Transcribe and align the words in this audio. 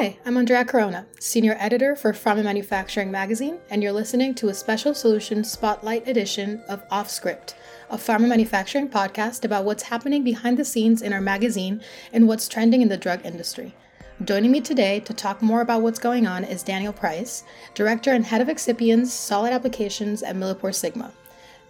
Hi, 0.00 0.16
I'm 0.24 0.38
Andrea 0.38 0.64
Corona, 0.64 1.06
Senior 1.18 1.56
Editor 1.58 1.94
for 1.94 2.14
Pharma 2.14 2.42
Manufacturing 2.42 3.10
Magazine, 3.10 3.58
and 3.68 3.82
you're 3.82 3.92
listening 3.92 4.34
to 4.36 4.48
a 4.48 4.54
special 4.54 4.94
solutions 4.94 5.52
spotlight 5.52 6.08
edition 6.08 6.62
of 6.70 6.82
Off 6.90 7.10
Script, 7.10 7.54
a 7.90 7.98
pharma 7.98 8.26
manufacturing 8.26 8.88
podcast 8.88 9.44
about 9.44 9.66
what's 9.66 9.82
happening 9.82 10.24
behind 10.24 10.56
the 10.56 10.64
scenes 10.64 11.02
in 11.02 11.12
our 11.12 11.20
magazine 11.20 11.82
and 12.14 12.26
what's 12.26 12.48
trending 12.48 12.80
in 12.80 12.88
the 12.88 12.96
drug 12.96 13.26
industry. 13.26 13.74
Joining 14.24 14.50
me 14.50 14.62
today 14.62 15.00
to 15.00 15.12
talk 15.12 15.42
more 15.42 15.60
about 15.60 15.82
what's 15.82 15.98
going 15.98 16.26
on 16.26 16.44
is 16.44 16.62
Daniel 16.62 16.94
Price, 16.94 17.44
Director 17.74 18.12
and 18.12 18.24
Head 18.24 18.40
of 18.40 18.48
Excipients 18.48 19.08
Solid 19.08 19.52
Applications 19.52 20.22
at 20.22 20.34
MilliporeSigma. 20.34 21.12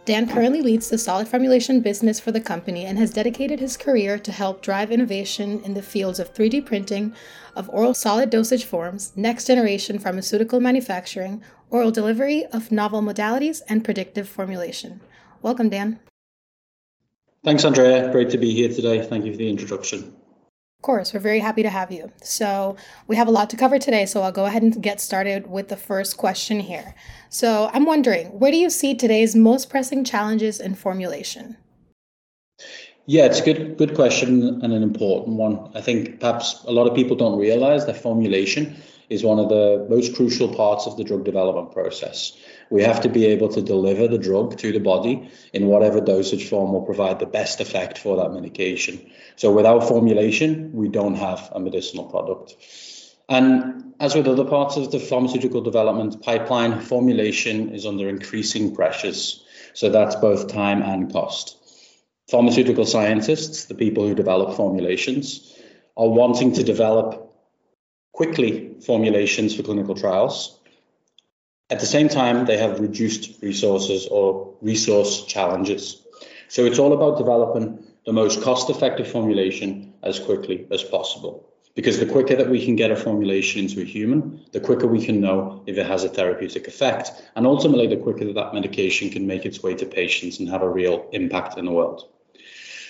Dan 0.07 0.29
currently 0.29 0.62
leads 0.62 0.89
the 0.89 0.96
solid 0.96 1.29
formulation 1.29 1.80
business 1.80 2.19
for 2.19 2.33
the 2.33 2.41
company 2.41 2.87
and 2.87 2.98
has 2.98 3.12
dedicated 3.12 3.61
his 3.61 3.77
career 3.77 4.19
to 4.19 4.33
help 4.33 4.62
drive 4.62 4.91
innovation 4.91 5.61
in 5.62 5.74
the 5.74 5.83
fields 5.83 6.19
of 6.19 6.33
3D 6.33 6.65
printing 6.65 7.15
of 7.55 7.69
oral 7.70 7.93
solid 7.93 8.30
dosage 8.30 8.65
forms, 8.65 9.12
next 9.15 9.47
generation 9.47 9.98
pharmaceutical 9.98 10.59
manufacturing, 10.59 11.43
oral 11.69 11.91
delivery 11.91 12.47
of 12.47 12.73
novel 12.73 13.02
modalities, 13.02 13.60
and 13.69 13.84
predictive 13.84 14.29
formulation. 14.29 15.01
Welcome, 15.43 15.69
Dan. 15.69 16.01
Thanks, 17.45 17.65
Andrea. 17.65 18.10
Great 18.10 18.30
to 18.30 18.38
be 18.38 18.55
here 18.55 18.69
today. 18.69 19.02
Thank 19.07 19.27
you 19.27 19.32
for 19.32 19.38
the 19.38 19.48
introduction. 19.48 20.15
Of 20.80 20.83
course, 20.83 21.12
we're 21.12 21.20
very 21.20 21.41
happy 21.41 21.62
to 21.62 21.69
have 21.69 21.93
you. 21.93 22.11
So, 22.23 22.75
we 23.07 23.15
have 23.16 23.29
a 23.29 23.30
lot 23.30 23.51
to 23.51 23.57
cover 23.59 23.79
today, 23.79 24.07
so 24.07 24.23
I'll 24.23 24.33
go 24.33 24.47
ahead 24.47 24.62
and 24.62 24.83
get 24.83 24.98
started 24.98 25.51
with 25.51 25.69
the 25.69 25.77
first 25.77 26.16
question 26.16 26.59
here. 26.59 26.95
So, 27.29 27.69
I'm 27.75 27.84
wondering, 27.84 28.29
where 28.29 28.51
do 28.51 28.57
you 28.57 28.71
see 28.71 28.95
today's 28.95 29.37
most 29.37 29.69
pressing 29.69 30.05
challenges 30.05 30.59
in 30.59 30.74
formulation? 30.74 31.59
Yeah, 33.05 33.27
it's 33.27 33.41
a 33.41 33.45
good 33.45 33.77
good 33.77 33.95
question 33.95 34.59
and 34.65 34.73
an 34.73 34.82
important 34.82 35.37
one. 35.37 35.71
I 35.74 35.82
think 35.82 36.19
perhaps 36.19 36.65
a 36.66 36.73
lot 36.73 36.87
of 36.87 36.95
people 36.95 37.15
don't 37.15 37.38
realize 37.38 37.85
that 37.85 38.01
formulation 38.01 38.74
is 39.10 39.23
one 39.23 39.38
of 39.38 39.51
the 39.51 39.87
most 39.91 40.16
crucial 40.16 40.49
parts 40.49 40.87
of 40.87 40.97
the 40.97 41.04
drug 41.04 41.24
development 41.24 41.73
process. 41.73 42.38
We 42.71 42.85
have 42.85 43.01
to 43.01 43.09
be 43.09 43.26
able 43.26 43.49
to 43.49 43.63
deliver 43.63 44.07
the 44.07 44.18
drug 44.18 44.57
to 44.59 44.73
the 44.73 44.79
body 44.79 45.29
in 45.52 45.66
whatever 45.66 46.01
dosage 46.01 46.49
form 46.49 46.73
will 46.73 46.82
provide 46.82 47.18
the 47.18 47.26
best 47.26 47.60
effect 47.60 47.99
for 47.99 48.16
that 48.16 48.32
medication. 48.32 49.10
So 49.35 49.52
without 49.52 49.88
formulation, 49.88 50.73
we 50.73 50.88
don't 50.88 51.16
have 51.16 51.51
a 51.52 51.59
medicinal 51.59 52.04
product. 52.04 52.54
And 53.29 53.95
as 53.98 54.15
with 54.15 54.29
other 54.29 54.45
parts 54.45 54.76
of 54.76 54.93
the 54.93 55.01
pharmaceutical 55.01 55.63
development 55.63 56.23
pipeline, 56.23 56.80
formulation 56.80 57.74
is 57.74 57.87
under 57.87 58.09
increasing 58.09 58.74
pressures. 58.74 59.45
So 59.74 59.91
that's 59.91 60.15
both 60.16 60.48
time 60.48 60.82
and 60.82 61.13
cost. 61.13 61.57
Pharmaceutical 62.30 62.87
scientists, 62.87 63.65
the 63.65 63.74
people 63.74 64.06
who 64.06 64.15
develop 64.15 64.56
formulations, 64.56 65.56
are 65.97 66.09
wanting 66.09 66.53
to 66.54 66.62
develop 66.62 67.34
quickly 68.12 68.76
formulations 68.87 69.56
for 69.56 69.65
clinical 69.65 69.97
trials 69.97 70.59
at 71.71 71.81
the 71.81 71.87
same 71.87 72.09
time, 72.09 72.47
they 72.47 72.59
have 72.59 72.81
reduced 72.81 73.41
resources 73.43 74.06
or 74.10 74.54
resource 74.60 75.25
challenges. 75.25 76.03
So 76.49 76.65
it's 76.65 76.81
all 76.81 76.93
about 76.93 77.16
developing 77.16 77.84
the 78.04 78.12
most 78.12 78.43
cost 78.43 78.71
effective 78.71 79.06
formulation 79.06 79.94
as 80.03 80.19
quickly 80.19 80.66
as 80.71 80.82
possible. 80.82 81.47
Because 81.76 82.00
the 82.00 82.06
quicker 82.06 82.34
that 82.34 82.50
we 82.50 82.65
can 82.65 82.75
get 82.75 82.91
a 82.91 82.97
formulation 82.97 83.60
into 83.62 83.81
a 83.81 83.84
human, 83.84 84.44
the 84.50 84.59
quicker 84.59 84.88
we 84.88 85.04
can 85.04 85.21
know 85.21 85.62
if 85.66 85.78
it 85.78 85.87
has 85.87 86.03
a 86.03 86.09
therapeutic 86.09 86.66
effect. 86.66 87.12
And 87.37 87.47
ultimately, 87.47 87.87
the 87.87 87.97
quicker 87.97 88.25
that, 88.25 88.34
that 88.34 88.53
medication 88.53 89.10
can 89.10 89.28
make 89.28 89.47
its 89.47 89.62
way 89.62 89.75
to 89.76 89.87
patients 89.87 90.41
and 90.41 90.48
have 90.48 90.62
a 90.62 90.69
real 90.69 91.09
impact 91.12 91.56
in 91.56 91.65
the 91.65 91.71
world. 91.71 92.09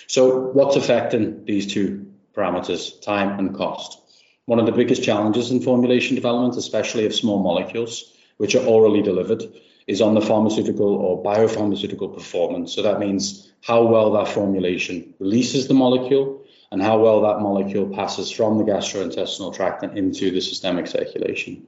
So, 0.07 0.39
what's 0.39 0.77
affecting 0.77 1.45
these 1.45 1.73
two 1.73 2.11
parameters, 2.35 3.01
time 3.03 3.39
and 3.39 3.55
cost? 3.55 3.99
One 4.47 4.59
of 4.59 4.65
the 4.65 4.73
biggest 4.73 5.05
challenges 5.05 5.51
in 5.51 5.61
formulation 5.61 6.15
development, 6.15 6.57
especially 6.57 7.05
of 7.05 7.15
small 7.15 7.43
molecules, 7.43 8.17
which 8.41 8.55
are 8.55 8.65
orally 8.65 9.03
delivered, 9.03 9.43
is 9.87 10.01
on 10.01 10.15
the 10.15 10.21
pharmaceutical 10.23 10.95
or 10.95 11.23
biopharmaceutical 11.23 12.15
performance. 12.15 12.73
So 12.73 12.81
that 12.81 12.99
means 12.99 13.53
how 13.63 13.85
well 13.85 14.13
that 14.13 14.29
formulation 14.29 15.13
releases 15.19 15.69
the 15.69 15.75
molecule 15.75 16.43
and 16.73 16.81
how 16.81 16.99
well 17.01 17.21
that 17.21 17.41
molecule 17.41 17.95
passes 17.95 18.31
from 18.31 18.57
the 18.57 18.65
gastrointestinal 18.65 19.55
tract 19.55 19.83
and 19.83 19.99
into 19.99 20.31
the 20.31 20.41
systemic 20.41 20.87
circulation. 20.87 21.67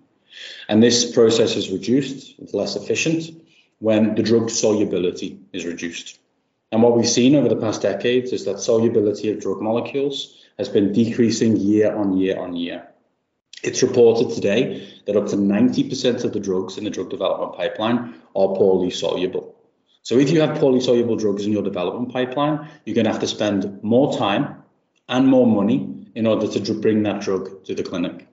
And 0.67 0.83
this 0.83 1.13
process 1.13 1.57
is 1.57 1.69
reduced, 1.69 2.37
it's 2.39 2.55
less 2.55 2.75
efficient 2.75 3.25
when 3.79 4.15
the 4.15 4.23
drug 4.23 4.49
solubility 4.49 5.41
is 5.53 5.67
reduced. 5.67 6.19
And 6.71 6.83
what 6.83 6.97
we've 6.97 7.07
seen 7.07 7.35
over 7.35 7.51
the 7.51 7.57
past 7.67 7.83
decades 7.83 8.33
is 8.33 8.47
that 8.47 8.61
solubility 8.61 9.31
of 9.31 9.41
drug 9.41 9.61
molecules 9.61 10.43
has 10.57 10.71
been 10.71 10.95
decreasing 10.95 11.59
year 11.59 11.95
on 11.95 12.17
year 12.17 12.39
on 12.39 12.57
year. 12.57 12.89
It's 13.63 13.83
reported 13.83 14.35
today 14.35 14.89
that 15.07 15.17
up 15.17 15.29
to 15.29 15.37
90% 15.37 16.25
of 16.25 16.33
the 16.33 16.41
drugs 16.41 16.79
in 16.79 16.85
the 16.85 16.91
drug 16.91 17.11
development 17.11 17.55
pipeline 17.55 18.15
are 18.35 18.55
poorly 18.57 18.91
soluble. 18.91 19.55
So 20.03 20.19
if 20.19 20.31
you 20.31 20.41
have 20.41 20.59
poorly 20.59 20.81
soluble 20.81 21.17
drugs 21.17 21.47
in 21.47 21.53
your 21.53 21.63
development 21.63 22.13
pipeline, 22.13 22.69
you're 22.85 22.95
going 22.95 23.05
to 23.05 23.13
have 23.13 23.21
to 23.21 23.29
spend 23.29 23.83
more 23.83 24.17
time 24.19 24.63
and 25.09 25.27
more 25.27 25.47
money 25.47 26.09
in 26.15 26.27
order 26.27 26.47
to 26.49 26.75
bring 26.75 27.03
that 27.05 27.23
drug 27.23 27.65
to 27.65 27.75
the 27.75 27.83
clinic. 27.83 28.27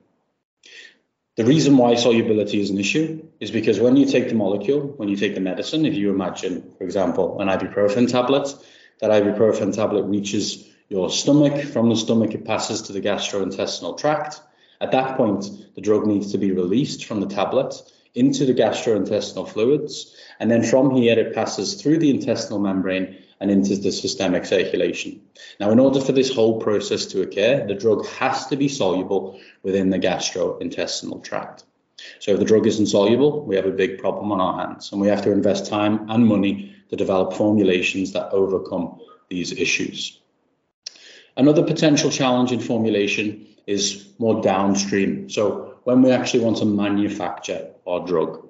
The 1.35 1.45
reason 1.45 1.77
why 1.77 1.95
solubility 1.95 2.59
is 2.59 2.69
an 2.69 2.79
issue 2.79 3.25
is 3.39 3.51
because 3.51 3.79
when 3.79 3.95
you 3.95 4.05
take 4.05 4.27
the 4.27 4.35
molecule, 4.35 4.81
when 4.97 5.07
you 5.07 5.15
take 5.15 5.35
the 5.35 5.39
medicine, 5.39 5.85
if 5.85 5.93
you 5.93 6.09
imagine, 6.09 6.73
for 6.77 6.83
example, 6.83 7.39
an 7.39 7.47
ibuprofen 7.47 8.11
tablet, 8.11 8.53
that 8.99 9.11
ibuprofen 9.11 9.73
tablet 9.73 10.03
reaches 10.03 10.67
your 10.89 11.09
stomach. 11.09 11.63
From 11.67 11.89
the 11.89 11.95
stomach, 11.95 12.33
it 12.33 12.45
passes 12.45 12.81
to 12.83 12.93
the 12.93 12.99
gastrointestinal 12.99 13.97
tract. 13.97 14.41
At 14.81 14.91
that 14.91 15.17
point, 15.17 15.45
the 15.75 15.81
drug 15.81 16.05
needs 16.05 16.31
to 16.31 16.37
be 16.37 16.51
released 16.51 17.05
from 17.05 17.19
the 17.19 17.27
tablet 17.27 17.73
into 18.15 18.45
the 18.45 18.53
gastrointestinal 18.53 19.47
fluids, 19.47 20.15
and 20.39 20.49
then 20.49 20.63
from 20.63 20.95
here 20.95 21.19
it 21.19 21.35
passes 21.35 21.75
through 21.75 21.99
the 21.99 22.09
intestinal 22.09 22.59
membrane 22.59 23.17
and 23.39 23.51
into 23.51 23.75
the 23.75 23.91
systemic 23.91 24.45
circulation. 24.45 25.21
Now, 25.59 25.71
in 25.71 25.79
order 25.79 26.01
for 26.01 26.11
this 26.11 26.33
whole 26.33 26.59
process 26.59 27.05
to 27.07 27.21
occur, 27.21 27.65
the 27.65 27.75
drug 27.75 28.05
has 28.07 28.47
to 28.47 28.55
be 28.55 28.67
soluble 28.67 29.39
within 29.63 29.89
the 29.89 29.99
gastrointestinal 29.99 31.23
tract. 31.23 31.63
So 32.19 32.31
if 32.31 32.39
the 32.39 32.45
drug 32.45 32.65
isn't 32.65 32.87
soluble, 32.87 33.45
we 33.45 33.55
have 33.55 33.65
a 33.65 33.71
big 33.71 33.99
problem 33.99 34.31
on 34.31 34.41
our 34.41 34.65
hands, 34.65 34.91
and 34.91 35.01
we 35.01 35.07
have 35.09 35.21
to 35.23 35.31
invest 35.31 35.67
time 35.67 36.09
and 36.09 36.25
money 36.25 36.75
to 36.89 36.95
develop 36.95 37.33
formulations 37.33 38.13
that 38.13 38.31
overcome 38.31 38.99
these 39.29 39.51
issues. 39.51 40.19
Another 41.37 41.63
potential 41.63 42.09
challenge 42.09 42.51
in 42.51 42.59
formulation 42.59 43.45
is 43.69 44.09
more 44.17 44.41
downstream. 44.41 45.29
So 45.29 45.75
when 45.83 46.01
we 46.01 46.09
actually 46.11 46.43
want 46.43 46.57
to 46.57 46.65
manufacture 46.65 47.69
our 47.85 48.05
drug, 48.05 48.49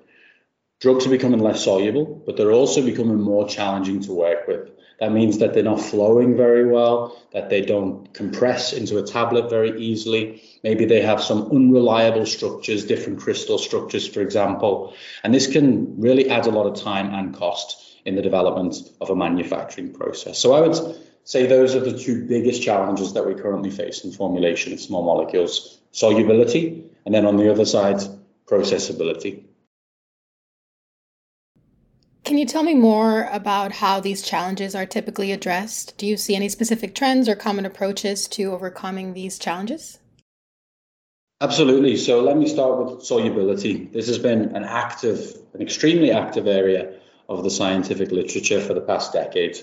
drugs 0.79 1.05
are 1.05 1.09
becoming 1.09 1.41
less 1.41 1.65
soluble, 1.65 2.23
but 2.25 2.37
they're 2.37 2.53
also 2.53 2.81
becoming 2.81 3.19
more 3.19 3.45
challenging 3.47 3.99
to 4.03 4.13
work 4.13 4.47
with. 4.47 4.69
That 5.01 5.11
means 5.11 5.39
that 5.39 5.53
they're 5.53 5.63
not 5.63 5.81
flowing 5.81 6.37
very 6.37 6.65
well, 6.65 7.21
that 7.33 7.49
they 7.49 7.61
don't 7.61 8.13
compress 8.13 8.71
into 8.71 8.97
a 8.97 9.03
tablet 9.03 9.49
very 9.49 9.79
easily. 9.81 10.41
Maybe 10.63 10.85
they 10.85 11.01
have 11.01 11.21
some 11.21 11.51
unreliable 11.51 12.25
structures, 12.25 12.85
different 12.85 13.19
crystal 13.19 13.57
structures, 13.57 14.07
for 14.07 14.21
example. 14.21 14.93
And 15.23 15.33
this 15.33 15.47
can 15.47 15.99
really 15.99 16.29
add 16.29 16.47
a 16.47 16.51
lot 16.51 16.65
of 16.65 16.81
time 16.81 17.13
and 17.13 17.35
cost 17.35 17.97
in 18.05 18.15
the 18.15 18.21
development 18.21 18.75
of 19.01 19.09
a 19.09 19.15
manufacturing 19.15 19.93
process. 19.93 20.39
So 20.39 20.53
I 20.53 20.61
would 20.61 20.75
say 21.23 21.45
those 21.45 21.75
are 21.75 21.79
the 21.79 21.97
two 21.97 22.25
biggest 22.25 22.61
challenges 22.61 23.13
that 23.13 23.25
we 23.25 23.33
currently 23.33 23.71
face 23.71 24.03
in 24.03 24.11
formulation 24.11 24.73
of 24.73 24.79
small 24.79 25.03
molecules 25.03 25.79
solubility, 25.91 26.83
and 27.05 27.13
then 27.13 27.25
on 27.25 27.37
the 27.37 27.51
other 27.51 27.65
side, 27.65 27.97
processability. 28.45 29.43
Can 32.23 32.37
you 32.37 32.45
tell 32.45 32.63
me 32.63 32.75
more 32.75 33.27
about 33.31 33.71
how 33.71 33.99
these 33.99 34.21
challenges 34.21 34.75
are 34.75 34.85
typically 34.85 35.31
addressed? 35.31 35.97
Do 35.97 36.05
you 36.05 36.15
see 36.15 36.35
any 36.35 36.49
specific 36.49 36.93
trends 36.93 37.27
or 37.27 37.35
common 37.35 37.65
approaches 37.65 38.27
to 38.29 38.51
overcoming 38.51 39.13
these 39.13 39.39
challenges? 39.39 39.97
Absolutely. 41.41 41.95
So 41.95 42.21
let 42.21 42.37
me 42.37 42.47
start 42.47 42.77
with 42.77 43.03
solubility. 43.03 43.85
This 43.85 44.07
has 44.07 44.19
been 44.19 44.55
an 44.55 44.63
active, 44.63 45.37
an 45.53 45.61
extremely 45.61 46.11
active 46.11 46.47
area 46.47 46.93
of 47.29 47.43
the 47.43 47.49
scientific 47.49 48.11
literature 48.11 48.59
for 48.59 48.73
the 48.73 48.81
past 48.81 49.13
decade 49.13 49.57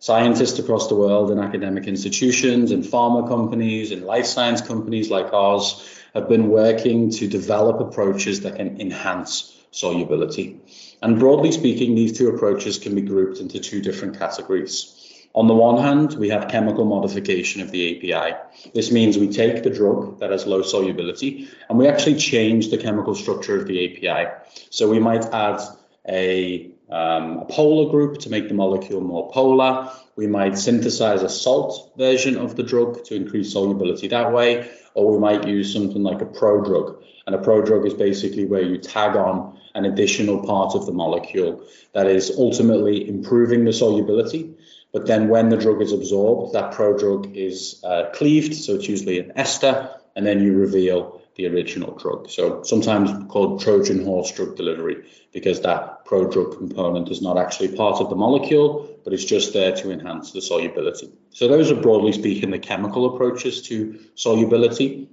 scientists 0.00 0.58
across 0.58 0.88
the 0.88 0.96
world 0.96 1.30
in 1.30 1.38
academic 1.38 1.86
institutions 1.86 2.72
and 2.72 2.82
pharma 2.82 3.28
companies 3.28 3.92
and 3.92 4.04
life 4.04 4.26
science 4.26 4.60
companies 4.60 5.10
like 5.10 5.32
ours 5.32 5.86
have 6.14 6.28
been 6.28 6.48
working 6.48 7.10
to 7.10 7.28
develop 7.28 7.80
approaches 7.80 8.40
that 8.40 8.56
can 8.56 8.80
enhance 8.80 9.56
solubility. 9.70 10.58
And 11.02 11.18
broadly 11.18 11.52
speaking, 11.52 11.94
these 11.94 12.16
two 12.16 12.28
approaches 12.28 12.78
can 12.78 12.94
be 12.94 13.02
grouped 13.02 13.38
into 13.38 13.60
two 13.60 13.80
different 13.80 14.18
categories. 14.18 14.96
On 15.34 15.46
the 15.46 15.54
one 15.54 15.80
hand, 15.80 16.14
we 16.14 16.30
have 16.30 16.48
chemical 16.48 16.84
modification 16.84 17.62
of 17.62 17.70
the 17.70 18.12
API. 18.14 18.36
This 18.74 18.90
means 18.90 19.16
we 19.16 19.28
take 19.28 19.62
the 19.62 19.70
drug 19.70 20.18
that 20.18 20.32
has 20.32 20.46
low 20.46 20.62
solubility 20.62 21.48
and 21.68 21.78
we 21.78 21.86
actually 21.86 22.16
change 22.16 22.70
the 22.70 22.78
chemical 22.78 23.14
structure 23.14 23.60
of 23.60 23.68
the 23.68 23.78
API. 23.84 24.30
So 24.70 24.90
we 24.90 24.98
might 24.98 25.24
add 25.26 25.60
a 26.08 26.70
um, 26.92 27.38
a 27.38 27.44
polar 27.44 27.90
group 27.90 28.18
to 28.18 28.30
make 28.30 28.48
the 28.48 28.54
molecule 28.54 29.00
more 29.00 29.30
polar. 29.30 29.90
We 30.16 30.26
might 30.26 30.58
synthesize 30.58 31.22
a 31.22 31.28
salt 31.28 31.92
version 31.96 32.36
of 32.36 32.56
the 32.56 32.62
drug 32.62 33.04
to 33.04 33.14
increase 33.14 33.52
solubility 33.52 34.08
that 34.08 34.32
way, 34.32 34.68
or 34.94 35.12
we 35.12 35.18
might 35.18 35.46
use 35.46 35.72
something 35.72 36.02
like 36.02 36.20
a 36.20 36.26
prodrug. 36.26 37.02
And 37.26 37.34
a 37.34 37.38
prodrug 37.38 37.86
is 37.86 37.94
basically 37.94 38.44
where 38.44 38.62
you 38.62 38.78
tag 38.78 39.16
on 39.16 39.58
an 39.74 39.84
additional 39.84 40.44
part 40.44 40.74
of 40.74 40.86
the 40.86 40.92
molecule 40.92 41.64
that 41.92 42.06
is 42.06 42.32
ultimately 42.36 43.08
improving 43.08 43.64
the 43.64 43.72
solubility. 43.72 44.54
But 44.92 45.06
then 45.06 45.28
when 45.28 45.48
the 45.48 45.56
drug 45.56 45.80
is 45.80 45.92
absorbed, 45.92 46.54
that 46.54 46.72
prodrug 46.72 47.36
is 47.36 47.80
uh, 47.84 48.10
cleaved, 48.12 48.54
so 48.54 48.74
it's 48.74 48.88
usually 48.88 49.20
an 49.20 49.32
ester, 49.36 49.90
and 50.16 50.26
then 50.26 50.42
you 50.42 50.56
reveal 50.56 51.19
the 51.36 51.46
original 51.46 51.96
drug. 51.96 52.28
So 52.30 52.62
sometimes 52.62 53.10
called 53.30 53.60
Trojan 53.60 54.04
horse 54.04 54.32
drug 54.32 54.56
delivery 54.56 55.04
because 55.32 55.60
that 55.62 56.04
prodrug 56.04 56.56
component 56.56 57.10
is 57.10 57.22
not 57.22 57.38
actually 57.38 57.76
part 57.76 58.00
of 58.00 58.10
the 58.10 58.16
molecule, 58.16 58.98
but 59.04 59.12
it's 59.12 59.24
just 59.24 59.52
there 59.52 59.74
to 59.76 59.90
enhance 59.90 60.32
the 60.32 60.42
solubility. 60.42 61.10
So 61.30 61.48
those 61.48 61.70
are 61.70 61.80
broadly 61.80 62.12
speaking 62.12 62.50
the 62.50 62.58
chemical 62.58 63.14
approaches 63.14 63.62
to 63.68 64.00
solubility. 64.14 65.08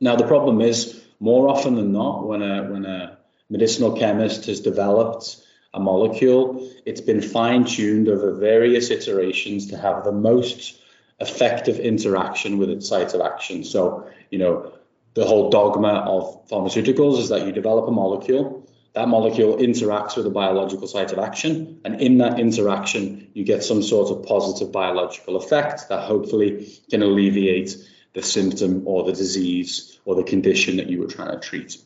Now 0.00 0.16
the 0.16 0.26
problem 0.26 0.60
is 0.60 1.00
more 1.20 1.48
often 1.48 1.76
than 1.76 1.92
not 1.92 2.26
when 2.26 2.42
a 2.42 2.64
when 2.64 2.84
a 2.84 3.18
medicinal 3.48 3.96
chemist 3.96 4.46
has 4.46 4.60
developed 4.60 5.36
a 5.74 5.80
molecule, 5.80 6.68
it's 6.84 7.00
been 7.00 7.22
fine-tuned 7.22 8.08
over 8.08 8.34
various 8.34 8.90
iterations 8.90 9.68
to 9.68 9.76
have 9.78 10.04
the 10.04 10.12
most 10.12 10.78
effective 11.20 11.78
interaction 11.78 12.58
with 12.58 12.68
its 12.68 12.88
site 12.88 13.14
of 13.14 13.20
action. 13.20 13.64
So, 13.64 14.08
you 14.30 14.38
know, 14.38 14.72
the 15.14 15.24
whole 15.24 15.50
dogma 15.50 16.04
of 16.06 16.48
pharmaceuticals 16.48 17.18
is 17.18 17.28
that 17.28 17.46
you 17.46 17.52
develop 17.52 17.86
a 17.88 17.90
molecule, 17.90 18.66
that 18.94 19.08
molecule 19.08 19.56
interacts 19.56 20.16
with 20.16 20.26
a 20.26 20.30
biological 20.30 20.86
site 20.86 21.12
of 21.12 21.18
action, 21.18 21.80
and 21.84 22.00
in 22.00 22.18
that 22.18 22.38
interaction, 22.38 23.28
you 23.34 23.44
get 23.44 23.64
some 23.64 23.82
sort 23.82 24.10
of 24.10 24.26
positive 24.26 24.72
biological 24.72 25.36
effect 25.36 25.88
that 25.88 26.04
hopefully 26.04 26.68
can 26.90 27.02
alleviate 27.02 27.76
the 28.14 28.22
symptom 28.22 28.82
or 28.86 29.04
the 29.04 29.12
disease 29.12 29.98
or 30.04 30.14
the 30.14 30.22
condition 30.22 30.76
that 30.76 30.88
you 30.88 31.00
were 31.00 31.06
trying 31.06 31.30
to 31.30 31.40
treat. 31.40 31.78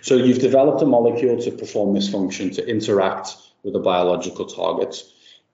So 0.00 0.14
you've 0.14 0.38
developed 0.38 0.82
a 0.82 0.86
molecule 0.86 1.40
to 1.42 1.50
perform 1.50 1.94
this 1.94 2.08
function, 2.08 2.50
to 2.52 2.66
interact 2.66 3.36
with 3.64 3.74
a 3.74 3.80
biological 3.80 4.46
target. 4.46 5.02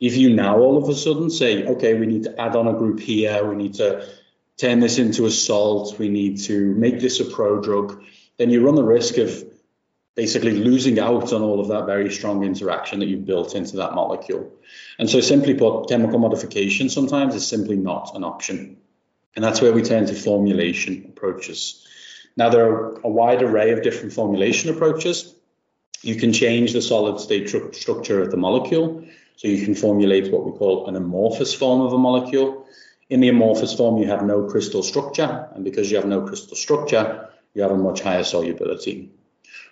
If 0.00 0.16
you 0.16 0.34
now 0.34 0.58
all 0.58 0.76
of 0.76 0.88
a 0.88 0.94
sudden 0.94 1.30
say, 1.30 1.64
okay, 1.64 1.94
we 1.94 2.06
need 2.06 2.24
to 2.24 2.40
add 2.40 2.54
on 2.54 2.68
a 2.68 2.72
group 2.72 3.00
here, 3.00 3.44
we 3.44 3.56
need 3.56 3.74
to 3.74 4.06
turn 4.58 4.80
this 4.80 4.98
into 4.98 5.26
a 5.26 5.30
salt, 5.30 5.98
we 5.98 6.08
need 6.08 6.38
to 6.42 6.74
make 6.74 7.00
this 7.00 7.20
a 7.20 7.24
prodrug, 7.24 8.04
then 8.36 8.50
you 8.50 8.64
run 8.64 8.74
the 8.74 8.84
risk 8.84 9.18
of 9.18 9.44
basically 10.14 10.52
losing 10.52 10.98
out 10.98 11.32
on 11.32 11.42
all 11.42 11.60
of 11.60 11.68
that 11.68 11.86
very 11.86 12.10
strong 12.12 12.44
interaction 12.44 12.98
that 12.98 13.06
you've 13.06 13.24
built 13.24 13.54
into 13.54 13.76
that 13.76 13.94
molecule. 13.94 14.52
And 14.98 15.08
so 15.08 15.20
simply 15.20 15.54
put, 15.54 15.88
chemical 15.88 16.18
modification 16.18 16.88
sometimes 16.88 17.36
is 17.36 17.46
simply 17.46 17.76
not 17.76 18.16
an 18.16 18.24
option. 18.24 18.78
And 19.36 19.44
that's 19.44 19.60
where 19.60 19.72
we 19.72 19.82
turn 19.82 20.06
to 20.06 20.14
formulation 20.14 21.04
approaches. 21.08 21.86
Now, 22.36 22.50
there 22.50 22.68
are 22.68 23.00
a 23.04 23.08
wide 23.08 23.42
array 23.42 23.70
of 23.70 23.82
different 23.82 24.12
formulation 24.12 24.70
approaches. 24.70 25.34
You 26.02 26.16
can 26.16 26.32
change 26.32 26.72
the 26.72 26.82
solid 26.82 27.20
state 27.20 27.46
tr- 27.46 27.72
structure 27.72 28.20
of 28.20 28.32
the 28.32 28.36
molecule. 28.36 29.04
So 29.36 29.46
you 29.46 29.64
can 29.64 29.76
formulate 29.76 30.32
what 30.32 30.44
we 30.44 30.50
call 30.50 30.88
an 30.88 30.96
amorphous 30.96 31.54
form 31.54 31.80
of 31.80 31.92
a 31.92 31.98
molecule. 31.98 32.66
In 33.10 33.20
the 33.20 33.28
amorphous 33.28 33.74
form, 33.74 33.96
you 33.96 34.06
have 34.08 34.22
no 34.22 34.44
crystal 34.44 34.82
structure, 34.82 35.48
and 35.54 35.64
because 35.64 35.90
you 35.90 35.96
have 35.96 36.06
no 36.06 36.26
crystal 36.26 36.56
structure, 36.56 37.30
you 37.54 37.62
have 37.62 37.70
a 37.70 37.76
much 37.76 38.02
higher 38.02 38.22
solubility. 38.22 39.10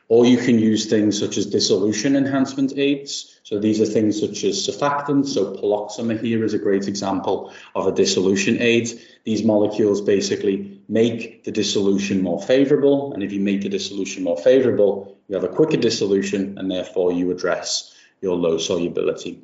Or 0.09 0.25
you 0.25 0.38
can 0.38 0.59
use 0.59 0.87
things 0.87 1.19
such 1.19 1.37
as 1.37 1.47
dissolution 1.47 2.17
enhancement 2.17 2.79
aids. 2.79 3.41
So 3.43 3.59
these 3.59 3.81
are 3.81 3.87
things 3.87 4.21
such 4.21 4.44
as 4.44 4.67
surfactants. 4.67 5.29
So 5.29 5.53
poloxamer 5.55 6.19
here 6.19 6.44
is 6.44 6.55
a 6.55 6.59
great 6.59 6.87
example 6.87 7.53
of 7.75 7.87
a 7.88 7.93
dissolution 7.93 8.62
aid. 8.62 8.88
These 9.25 9.43
molecules 9.43 10.00
basically 10.00 10.81
make 10.88 11.43
the 11.43 11.50
dissolution 11.50 12.23
more 12.23 12.41
favorable. 12.41 13.12
And 13.12 13.23
if 13.23 13.33
you 13.33 13.41
make 13.41 13.62
the 13.62 13.69
dissolution 13.69 14.23
more 14.23 14.38
favorable, 14.38 15.17
you 15.27 15.35
have 15.35 15.44
a 15.44 15.55
quicker 15.55 15.77
dissolution 15.77 16.56
and 16.56 16.71
therefore 16.71 17.12
you 17.12 17.33
address 17.33 17.93
your 18.23 18.37
low 18.37 18.59
solubility. 18.59 19.43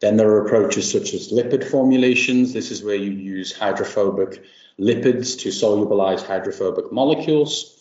Then 0.00 0.16
there 0.16 0.28
are 0.30 0.46
approaches 0.46 0.90
such 0.90 1.12
as 1.14 1.32
lipid 1.32 1.64
formulations. 1.68 2.52
This 2.52 2.70
is 2.70 2.82
where 2.82 2.94
you 2.94 3.10
use 3.10 3.56
hydrophobic 3.56 4.44
lipids 4.78 5.40
to 5.40 5.48
solubilize 5.48 6.22
hydrophobic 6.22 6.92
molecules. 6.92 7.76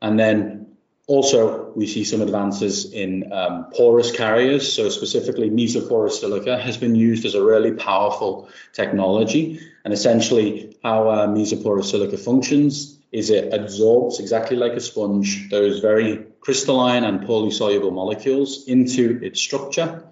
And 0.00 0.18
then 0.18 0.76
also 1.08 1.72
we 1.74 1.86
see 1.86 2.04
some 2.04 2.20
advances 2.20 2.92
in 2.92 3.32
um, 3.32 3.66
porous 3.74 4.12
carriers. 4.12 4.72
So 4.72 4.88
specifically 4.88 5.50
mesoporous 5.50 6.20
silica 6.20 6.56
has 6.58 6.76
been 6.76 6.94
used 6.94 7.24
as 7.24 7.34
a 7.34 7.44
really 7.44 7.72
powerful 7.72 8.48
technology. 8.72 9.60
And 9.84 9.92
essentially 9.92 10.76
how 10.84 11.08
uh, 11.08 11.26
mesoporous 11.26 11.90
silica 11.90 12.16
functions 12.16 12.96
is 13.12 13.30
it 13.30 13.52
absorbs 13.52 14.20
exactly 14.20 14.56
like 14.56 14.72
a 14.72 14.80
sponge 14.80 15.48
those 15.48 15.78
very 15.78 16.26
crystalline 16.40 17.04
and 17.04 17.24
poorly 17.24 17.50
soluble 17.50 17.92
molecules 17.92 18.66
into 18.66 19.18
its 19.22 19.40
structure 19.40 20.02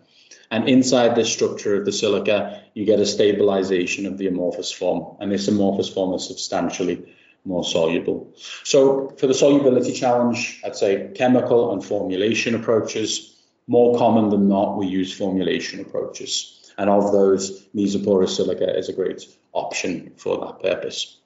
and 0.55 0.69
inside 0.69 1.17
the 1.17 1.25
structure 1.25 1.75
of 1.75 1.85
the 1.85 1.91
silica, 1.91 2.63
you 2.75 2.85
get 2.85 3.01
a 3.01 3.07
stabilization 3.07 4.07
of 4.07 4.19
the 4.19 4.29
amorphous 4.29 4.71
form. 4.71 5.17
And 5.19 5.33
this 5.33 5.49
amorphous 5.49 5.89
form 5.89 6.15
is 6.15 6.29
substantially 6.29 7.13
more 7.45 7.65
soluble. 7.65 8.33
So 8.63 9.13
for 9.19 9.27
the 9.27 9.35
solubility 9.35 9.93
challenge, 9.93 10.63
I'd 10.65 10.77
say 10.77 11.11
chemical 11.17 11.73
and 11.73 11.85
formulation 11.85 12.55
approaches. 12.55 13.35
More 13.67 13.99
common 13.99 14.31
than 14.31 14.49
not, 14.49 14.79
we 14.79 14.87
use 14.87 15.13
formulation 15.13 15.81
approaches. 15.81 16.71
And 16.79 16.89
of 16.89 17.11
those, 17.11 17.67
mesoporous 17.75 18.37
silica 18.37 18.79
is 18.79 18.89
a 18.89 18.93
great 18.93 19.27
option 19.55 20.13
for 20.17 20.39
that 20.39 20.63
purpose. 20.63 21.19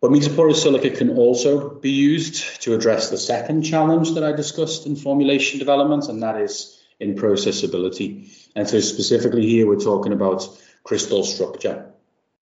But 0.00 0.12
mesoporous 0.12 0.62
silica 0.62 0.90
can 0.90 1.18
also 1.18 1.70
be 1.70 1.90
used 1.90 2.62
to 2.62 2.74
address 2.76 3.10
the 3.10 3.18
second 3.18 3.64
challenge 3.64 4.14
that 4.14 4.22
I 4.22 4.30
discussed 4.30 4.86
in 4.86 4.94
formulation 4.94 5.58
development, 5.58 6.08
and 6.08 6.22
that 6.22 6.40
is 6.40 6.80
in 7.00 7.14
processability. 7.14 8.28
And 8.54 8.68
so 8.68 8.80
specifically 8.80 9.46
here, 9.46 9.66
we're 9.66 9.80
talking 9.80 10.12
about 10.12 10.46
crystal 10.84 11.24
structure. 11.24 11.90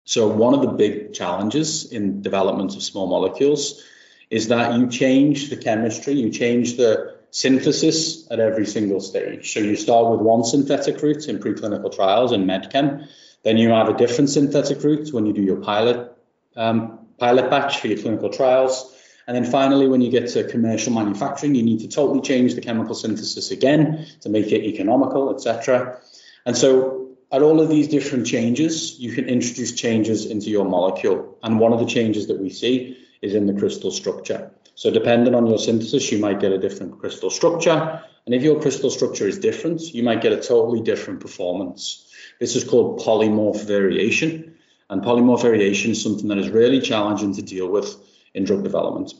So 0.05 0.27
one 0.27 0.53
of 0.53 0.61
the 0.61 0.67
big 0.67 1.13
challenges 1.13 1.91
in 1.91 2.21
development 2.21 2.75
of 2.75 2.83
small 2.83 3.07
molecules 3.07 3.83
is 4.29 4.49
that 4.49 4.77
you 4.77 4.89
change 4.89 5.49
the 5.49 5.57
chemistry, 5.57 6.13
you 6.13 6.29
change 6.29 6.77
the 6.77 7.17
synthesis 7.31 8.29
at 8.31 8.39
every 8.39 8.65
single 8.65 9.01
stage. 9.01 9.53
So 9.53 9.59
you 9.59 9.75
start 9.75 10.11
with 10.11 10.21
one 10.21 10.43
synthetic 10.43 11.01
route 11.01 11.27
in 11.27 11.39
preclinical 11.39 11.93
trials 11.93 12.31
in 12.31 12.45
medchem, 12.45 13.07
then 13.43 13.57
you 13.57 13.69
have 13.69 13.89
a 13.89 13.97
different 13.97 14.29
synthetic 14.29 14.83
route 14.83 15.13
when 15.13 15.25
you 15.25 15.33
do 15.33 15.41
your 15.41 15.57
pilot 15.57 16.13
um, 16.55 16.99
pilot 17.17 17.49
batch 17.49 17.79
for 17.79 17.87
your 17.87 17.97
clinical 17.97 18.29
trials. 18.29 18.93
And 19.27 19.35
then 19.35 19.43
finally, 19.43 19.89
when 19.89 19.99
you 19.99 20.09
get 20.09 20.29
to 20.29 20.45
commercial 20.45 20.93
manufacturing, 20.93 21.53
you 21.53 21.63
need 21.63 21.81
to 21.81 21.89
totally 21.89 22.21
change 22.21 22.55
the 22.55 22.61
chemical 22.61 22.95
synthesis 22.95 23.51
again 23.51 24.07
to 24.21 24.29
make 24.29 24.47
it 24.47 24.63
economical, 24.63 25.35
etc. 25.35 25.99
And 26.45 26.55
so 26.55 27.09
at 27.29 27.41
all 27.41 27.59
of 27.59 27.67
these 27.67 27.89
different 27.89 28.25
changes, 28.25 28.97
you 28.97 29.11
can 29.11 29.25
introduce 29.25 29.73
changes 29.73 30.25
into 30.25 30.49
your 30.49 30.63
molecule. 30.63 31.37
And 31.43 31.59
one 31.59 31.73
of 31.73 31.79
the 31.79 31.85
changes 31.85 32.27
that 32.27 32.39
we 32.39 32.49
see 32.49 32.97
is 33.21 33.35
in 33.35 33.47
the 33.47 33.59
crystal 33.59 33.91
structure. 33.91 34.49
So 34.75 34.91
depending 34.91 35.35
on 35.35 35.45
your 35.45 35.57
synthesis, 35.57 36.09
you 36.09 36.19
might 36.19 36.39
get 36.39 36.53
a 36.53 36.57
different 36.57 36.99
crystal 36.99 37.29
structure. 37.29 38.01
And 38.25 38.33
if 38.33 38.43
your 38.43 38.61
crystal 38.61 38.89
structure 38.89 39.27
is 39.27 39.39
different, 39.39 39.81
you 39.93 40.03
might 40.03 40.21
get 40.21 40.31
a 40.31 40.41
totally 40.41 40.81
different 40.81 41.19
performance. 41.19 42.07
This 42.39 42.55
is 42.55 42.63
called 42.63 43.01
polymorph 43.01 43.65
variation. 43.65 44.55
And 44.89 45.01
polymorph 45.01 45.41
variation 45.41 45.91
is 45.91 46.01
something 46.01 46.29
that 46.29 46.37
is 46.37 46.49
really 46.49 46.79
challenging 46.79 47.35
to 47.35 47.41
deal 47.41 47.67
with 47.67 47.93
in 48.37 48.45
drug 48.45 48.63
development. 48.63 49.13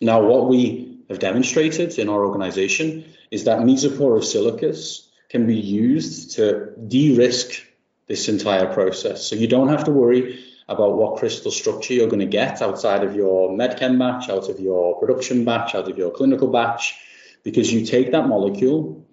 Now, 0.00 0.22
what 0.22 0.48
we 0.48 1.00
have 1.08 1.18
demonstrated 1.18 1.98
in 1.98 2.08
our 2.08 2.24
organization 2.24 3.04
is 3.30 3.44
that 3.44 3.60
mesoporous 3.60 4.28
silicas 4.32 5.08
can 5.30 5.46
be 5.46 5.56
used 5.56 6.36
to 6.36 6.70
de-risk 6.86 7.62
this 8.06 8.28
entire 8.28 8.72
process. 8.72 9.26
So 9.26 9.34
you 9.34 9.48
don't 9.48 9.68
have 9.68 9.84
to 9.84 9.90
worry 9.90 10.38
about 10.68 10.96
what 10.96 11.16
crystal 11.16 11.50
structure 11.50 11.94
you're 11.94 12.08
going 12.08 12.20
to 12.30 12.36
get 12.42 12.60
outside 12.60 13.02
of 13.02 13.16
your 13.16 13.50
medchem 13.50 13.98
batch, 13.98 14.28
out 14.28 14.48
of 14.48 14.60
your 14.60 14.98
production 15.00 15.44
batch, 15.44 15.74
out 15.74 15.88
of 15.90 15.96
your 15.96 16.10
clinical 16.10 16.48
batch, 16.48 16.94
because 17.42 17.72
you 17.72 17.86
take 17.86 18.12
that 18.12 18.28
molecule 18.28 19.04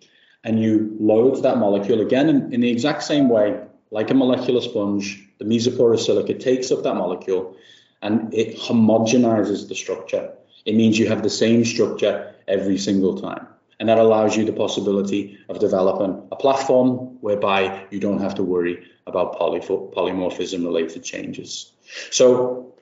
and 0.44 0.62
you 0.62 0.96
load 1.00 1.42
that 1.44 1.58
molecule 1.58 2.01
again 2.01 2.27
in, 2.27 2.53
in 2.53 2.62
the 2.62 2.70
exact 2.70 3.03
same 3.03 3.30
way, 3.30 3.60
like 3.92 4.10
a 4.10 4.13
molecular 4.13 4.62
sponge, 4.62 5.24
the 5.38 5.46
mesoporous 5.46 6.06
silica 6.06 6.34
takes 6.34 6.72
up 6.72 6.84
that 6.84 6.96
molecule 6.96 7.56
and 8.03 8.33
it 8.33 8.57
homogenizes 8.57 9.67
the 9.69 9.75
structure. 9.75 10.31
It 10.65 10.75
means 10.75 11.00
you 11.00 11.07
have 11.07 11.24
the 11.24 11.29
same 11.29 11.65
structure 11.65 12.36
every 12.48 12.77
single 12.77 13.19
time. 13.19 13.48
And 13.79 13.89
that 13.89 13.98
allows 13.98 14.38
you 14.38 14.45
the 14.45 14.53
possibility 14.53 15.39
of 15.50 15.60
developing 15.60 16.27
a 16.31 16.36
platform 16.36 17.17
whereby 17.22 17.88
you 17.89 18.00
don't 18.00 18.19
have 18.19 18.36
to 18.36 18.43
worry 18.43 18.83
about 19.07 19.39
polymorphism 19.39 20.63
related 20.63 21.03
changes. 21.03 21.72
So 22.12 22.75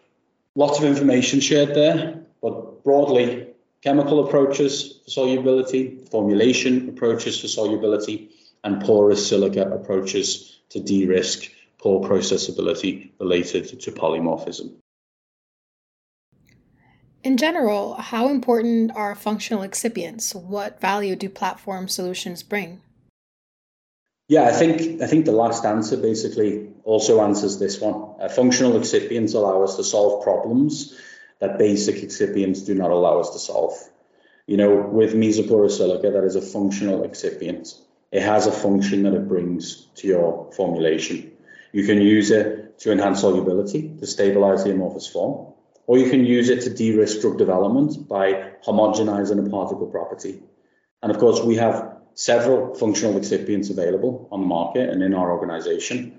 lots 0.56 0.80
of 0.80 0.86
information 0.86 1.40
shared 1.40 1.75
there, 1.75 2.22
but 2.42 2.84
broadly, 2.84 3.48
chemical 3.84 4.28
approaches 4.28 5.00
for 5.04 5.12
solubility, 5.12 6.00
formulation 6.10 6.90
approaches 6.90 7.40
for 7.40 7.48
solubility, 7.48 8.32
and 8.63 8.82
porous 8.82 9.28
silica 9.28 9.70
approaches 9.72 10.60
to 10.70 10.80
de-risk 10.80 11.50
poor 11.80 12.08
processability 12.08 13.12
related 13.20 13.80
to 13.82 13.92
polymorphism. 13.92 14.81
In 17.24 17.38
general, 17.38 17.94
how 17.94 18.30
important 18.30 18.92
are 18.96 19.13
functional 19.13 19.62
excipients? 19.62 20.34
What 20.34 20.82
value 20.82 21.16
do 21.16 21.30
platform 21.30 21.88
solutions 21.88 22.42
bring? 22.42 22.82
Yeah, 24.28 24.46
I 24.46 24.51
think 24.51 25.01
I 25.01 25.08
think 25.08 25.25
the 25.25 25.32
last 25.32 25.63
answer 25.63 25.98
basically 25.98 26.70
also 26.84 27.22
answers 27.22 27.60
this 27.60 27.80
one. 27.80 28.16
Uh, 28.20 28.28
functional 28.28 28.74
excipients 28.80 29.36
allow 29.36 29.62
us 29.62 29.75
to 29.75 29.84
solve 29.84 30.24
problems 30.24 31.00
that 31.40 31.60
basic 31.60 31.98
excipients 31.98 32.66
do 32.66 32.74
not 32.74 32.90
allow 32.90 33.20
us 33.20 33.32
to 33.32 33.40
solve. 33.40 33.74
You 34.48 34.58
know, 34.58 34.75
with 34.75 35.13
mesoporous 35.13 35.78
silica, 35.78 36.10
that 36.12 36.24
is 36.24 36.36
a 36.36 36.42
functional 36.42 37.04
excipient. 37.04 37.78
It 38.12 38.24
has 38.24 38.48
a 38.48 38.51
function 38.51 39.04
that 39.04 39.13
it 39.13 39.28
brings 39.28 39.86
to 39.96 40.08
your 40.08 40.51
formulation. 40.54 41.32
You 41.72 41.86
can 41.86 42.01
use 42.01 42.32
it 42.32 42.80
to 42.80 42.92
enhance 42.92 43.20
solubility, 43.20 43.96
to 44.00 44.08
stabilize 44.08 44.63
the 44.63 44.72
amorphous 44.72 45.08
form 45.08 45.50
or 45.92 45.98
you 45.98 46.10
can 46.10 46.24
use 46.24 46.48
it 46.48 46.62
to 46.62 46.70
de-risk 46.70 47.20
drug 47.20 47.38
development 47.38 48.08
by 48.08 48.54
homogenizing 48.66 49.46
a 49.46 49.50
particle 49.50 49.88
property. 49.88 50.42
And 51.04 51.12
of 51.12 51.18
course, 51.18 51.42
we 51.42 51.58
have 51.58 51.98
several 52.14 52.76
functional 52.76 53.20
excipients 53.20 53.70
available 53.70 54.30
on 54.32 54.40
the 54.40 54.48
market 54.48 54.90
and 54.90 55.04
in 55.04 55.14
our 55.14 55.30
organization. 55.34 56.18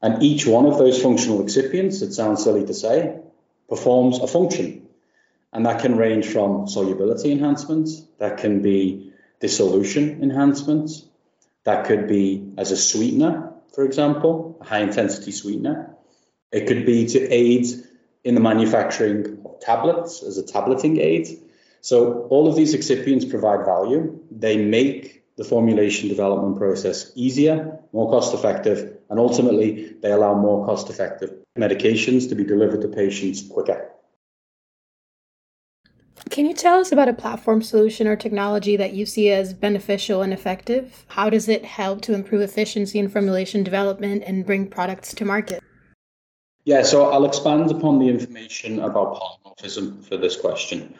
And 0.00 0.22
each 0.22 0.46
one 0.46 0.64
of 0.64 0.78
those 0.78 1.02
functional 1.02 1.40
excipients, 1.40 2.00
it 2.00 2.14
sounds 2.14 2.42
silly 2.42 2.64
to 2.64 2.72
say, 2.72 3.20
performs 3.68 4.18
a 4.18 4.26
function. 4.26 4.88
And 5.52 5.66
that 5.66 5.82
can 5.82 5.98
range 5.98 6.28
from 6.28 6.66
solubility 6.66 7.32
enhancement, 7.32 7.90
that 8.18 8.38
can 8.38 8.62
be 8.62 9.12
dissolution 9.40 10.22
enhancement, 10.22 10.90
that 11.64 11.84
could 11.84 12.08
be 12.08 12.54
as 12.56 12.70
a 12.70 12.78
sweetener, 12.78 13.52
for 13.74 13.84
example, 13.84 14.56
a 14.62 14.64
high 14.64 14.80
intensity 14.80 15.32
sweetener. 15.32 15.94
It 16.50 16.66
could 16.66 16.86
be 16.86 17.08
to 17.08 17.30
aid 17.30 17.66
in 18.24 18.34
the 18.34 18.40
manufacturing 18.40 19.42
of 19.44 19.60
tablets 19.60 20.22
as 20.22 20.38
a 20.38 20.46
tableting 20.46 20.98
aid. 20.98 21.28
So 21.80 22.26
all 22.30 22.48
of 22.48 22.54
these 22.54 22.74
excipients 22.74 23.28
provide 23.28 23.64
value. 23.64 24.20
They 24.30 24.56
make 24.56 25.24
the 25.36 25.44
formulation 25.44 26.08
development 26.08 26.56
process 26.56 27.10
easier, 27.16 27.78
more 27.92 28.10
cost 28.10 28.34
effective, 28.34 28.96
and 29.10 29.18
ultimately 29.18 29.94
they 30.00 30.12
allow 30.12 30.34
more 30.34 30.64
cost 30.66 30.90
effective 30.90 31.32
medications 31.58 32.28
to 32.28 32.34
be 32.34 32.44
delivered 32.44 32.82
to 32.82 32.88
patients 32.88 33.42
quicker. 33.48 33.88
Can 36.30 36.46
you 36.46 36.54
tell 36.54 36.78
us 36.78 36.92
about 36.92 37.08
a 37.08 37.12
platform 37.12 37.62
solution 37.62 38.06
or 38.06 38.16
technology 38.16 38.76
that 38.76 38.94
you 38.94 39.04
see 39.04 39.30
as 39.30 39.52
beneficial 39.52 40.22
and 40.22 40.32
effective? 40.32 41.04
How 41.08 41.28
does 41.28 41.48
it 41.48 41.64
help 41.64 42.00
to 42.02 42.14
improve 42.14 42.40
efficiency 42.40 42.98
in 42.98 43.08
formulation 43.08 43.62
development 43.62 44.22
and 44.26 44.46
bring 44.46 44.68
products 44.68 45.12
to 45.14 45.24
market? 45.24 45.62
Yeah, 46.64 46.82
so 46.82 47.10
I'll 47.10 47.24
expand 47.24 47.70
upon 47.70 47.98
the 47.98 48.08
information 48.08 48.78
about 48.78 49.20
polymorphism 49.20 50.04
for 50.04 50.16
this 50.16 50.36
question. 50.36 50.94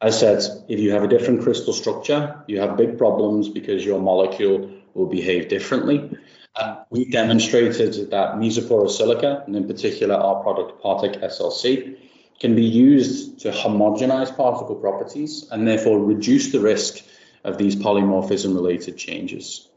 I 0.00 0.10
said, 0.10 0.42
if 0.68 0.78
you 0.78 0.90
have 0.90 1.04
a 1.04 1.08
different 1.08 1.42
crystal 1.42 1.72
structure, 1.72 2.44
you 2.46 2.60
have 2.60 2.76
big 2.76 2.98
problems 2.98 3.48
because 3.48 3.82
your 3.82 3.98
molecule 3.98 4.70
will 4.92 5.06
behave 5.06 5.48
differently. 5.48 6.10
And 6.58 6.78
we 6.90 7.06
demonstrated 7.06 8.10
that 8.10 8.36
mesoporous 8.36 8.90
silica, 8.90 9.42
and 9.46 9.56
in 9.56 9.66
particular 9.66 10.14
our 10.14 10.42
product 10.42 10.82
Parteck 10.82 11.22
SLC, 11.22 11.96
can 12.38 12.54
be 12.54 12.64
used 12.64 13.40
to 13.40 13.50
homogenize 13.50 14.36
particle 14.36 14.76
properties 14.76 15.48
and 15.50 15.66
therefore 15.66 15.98
reduce 15.98 16.52
the 16.52 16.60
risk 16.60 17.02
of 17.44 17.56
these 17.56 17.74
polymorphism 17.74 18.54
related 18.54 18.98
changes. 18.98 19.68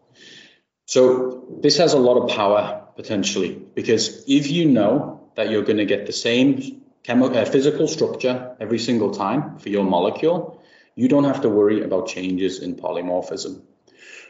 So 0.85 1.45
this 1.61 1.77
has 1.77 1.93
a 1.93 1.99
lot 1.99 2.17
of 2.17 2.29
power 2.29 2.83
potentially 2.95 3.53
because 3.53 4.25
if 4.27 4.51
you 4.51 4.65
know 4.65 5.18
that 5.35 5.49
you're 5.49 5.63
going 5.63 5.77
to 5.77 5.85
get 5.85 6.05
the 6.05 6.13
same 6.13 6.81
chemical, 7.03 7.37
uh, 7.37 7.45
physical 7.45 7.87
structure 7.87 8.55
every 8.59 8.79
single 8.79 9.11
time 9.11 9.57
for 9.57 9.69
your 9.69 9.83
molecule, 9.83 10.61
you 10.95 11.07
don't 11.07 11.23
have 11.23 11.41
to 11.41 11.49
worry 11.49 11.83
about 11.83 12.07
changes 12.07 12.59
in 12.59 12.75
polymorphism. 12.75 13.61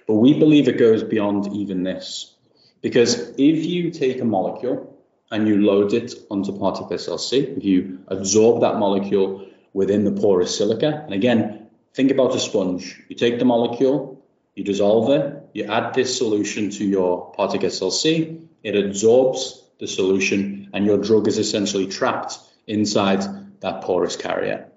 But 0.08 0.15
we 0.15 0.34
believe 0.38 0.68
it 0.68 0.77
goes 0.77 1.03
beyond 1.03 1.53
even 1.53 1.84
this. 1.84 2.36
Because 2.82 3.29
if 3.38 3.65
you 3.65 3.91
take 3.91 4.22
a 4.22 4.25
molecule 4.25 4.98
and 5.32 5.48
you 5.48 5.62
load 5.62 5.94
it 5.94 6.13
onto 6.32 6.51
Parteck 6.53 6.89
SLC, 6.89 7.58
if 7.58 7.63
you 7.63 8.00
absorb 8.08 8.62
that 8.62 8.77
molecule 8.77 9.46
within 9.74 10.03
the 10.03 10.12
porous 10.12 10.58
silica, 10.58 11.03
and 11.03 11.13
again, 11.13 11.68
think 11.94 12.12
about 12.12 12.36
a 12.36 12.39
sponge. 12.39 13.01
You 13.10 13.15
take 13.15 13.39
the 13.39 13.46
molecule, 13.46 14.24
you 14.56 14.63
dissolve 14.63 15.10
it, 15.10 15.50
you 15.53 15.65
add 15.65 15.94
this 15.94 16.18
solution 16.18 16.70
to 16.72 16.86
your 16.86 17.34
Parteck 17.38 17.62
SLC, 17.62 18.48
it 18.63 18.75
absorbs 18.75 19.63
the 19.79 19.88
solution, 19.88 20.69
and 20.74 20.86
your 20.86 20.98
drug 20.98 21.27
is 21.27 21.38
essentially 21.38 21.88
trapped 21.88 22.38
inside 22.67 23.24
that 23.62 23.81
porous 23.81 24.15
carrier. 24.15 24.69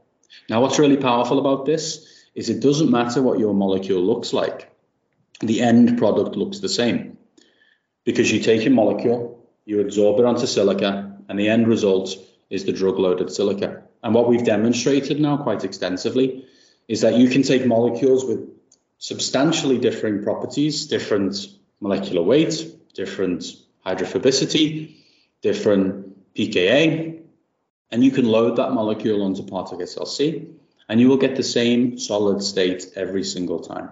Now, 0.49 0.63
what's 0.63 0.79
really 0.79 0.97
powerful 0.97 1.39
about 1.39 1.67
this 1.67 2.25
is 2.35 2.49
it 2.49 2.61
doesn't 2.61 2.91
matter 2.91 3.21
what 3.21 3.39
your 3.39 3.55
molecule 3.55 4.03
looks 4.03 4.33
like, 4.33 4.73
the 5.41 5.61
end 5.61 5.99
product 5.99 6.37
looks 6.37 6.61
the 6.61 6.69
same. 6.69 7.19
Because 8.05 8.33
you 8.33 8.41
take 8.41 8.63
your 8.63 8.73
molecule, 8.73 9.47
you 9.65 9.81
absorb 9.81 10.19
it 10.19 10.25
onto 10.25 10.47
silica, 10.47 11.19
and 11.29 11.39
the 11.39 11.49
end 11.49 11.69
result 11.69 12.17
is 12.51 12.65
the 12.65 12.73
drug 12.73 12.99
loaded 12.99 13.31
silica. 13.31 13.83
And 14.03 14.15
what 14.15 14.29
we've 14.29 14.45
demonstrated 14.45 15.21
now 15.21 15.37
quite 15.37 15.65
extensively 15.65 16.47
is 16.89 17.03
that 17.03 17.17
you 17.17 17.29
can 17.29 17.43
take 17.43 17.67
molecules 17.67 18.25
with 18.25 18.49
substantially 18.99 19.79
differing 19.79 20.23
properties, 20.23 20.87
different 20.87 21.47
molecular 21.81 22.23
weight, 22.23 22.67
different 22.95 23.45
hydrophobicity, 23.85 24.97
different 25.43 26.35
pKa, 26.35 27.21
and 27.91 28.05
you 28.05 28.11
can 28.11 28.25
load 28.25 28.57
that 28.57 28.73
molecule 28.73 29.23
onto 29.23 29.43
Parteck 29.43 29.81
SLC, 29.81 30.49
and 30.89 31.01
you 31.01 31.09
will 31.09 31.17
get 31.17 31.37
the 31.37 31.43
same 31.43 31.99
solid 31.99 32.43
state 32.43 32.93
every 32.97 33.25
single 33.25 33.61
time. 33.61 33.91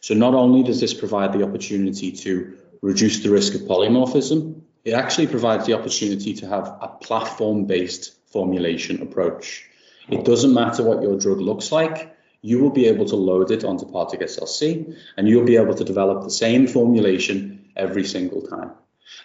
So 0.00 0.14
not 0.14 0.34
only 0.34 0.62
does 0.62 0.80
this 0.80 0.94
provide 0.94 1.32
the 1.32 1.42
opportunity 1.42 2.12
to 2.12 2.56
reduce 2.82 3.22
the 3.22 3.30
risk 3.30 3.54
of 3.54 3.62
polymorphism, 3.62 4.60
it 4.84 4.92
actually 4.92 5.26
provides 5.26 5.66
the 5.66 5.74
opportunity 5.74 6.34
to 6.34 6.48
have 6.48 6.66
a 6.80 6.88
platform-based 6.88 8.14
formulation 8.26 9.02
approach. 9.02 9.64
It 10.08 10.24
doesn't 10.24 10.54
matter 10.54 10.82
what 10.82 11.02
your 11.02 11.18
drug 11.18 11.40
looks 11.40 11.70
like, 11.72 12.16
you 12.40 12.60
will 12.60 12.70
be 12.70 12.86
able 12.86 13.04
to 13.06 13.16
load 13.16 13.50
it 13.50 13.64
onto 13.64 13.84
Parteck 13.86 14.22
SLC, 14.22 14.96
and 15.16 15.28
you'll 15.28 15.44
be 15.44 15.56
able 15.56 15.74
to 15.74 15.84
develop 15.84 16.22
the 16.22 16.30
same 16.30 16.66
formulation 16.66 17.67
every 17.76 18.04
single 18.04 18.42
time. 18.42 18.72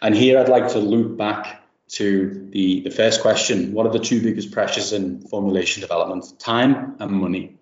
And 0.01 0.15
here 0.15 0.39
I'd 0.39 0.49
like 0.49 0.69
to 0.73 0.79
loop 0.79 1.17
back 1.17 1.61
to 1.89 2.49
the, 2.51 2.81
the 2.81 2.89
first 2.89 3.21
question. 3.21 3.73
What 3.73 3.85
are 3.85 3.91
the 3.91 3.99
two 3.99 4.21
biggest 4.21 4.51
pressures 4.51 4.93
in 4.93 5.21
formulation 5.27 5.81
development? 5.81 6.39
Time 6.39 6.95
and 6.99 7.11
money. 7.11 7.57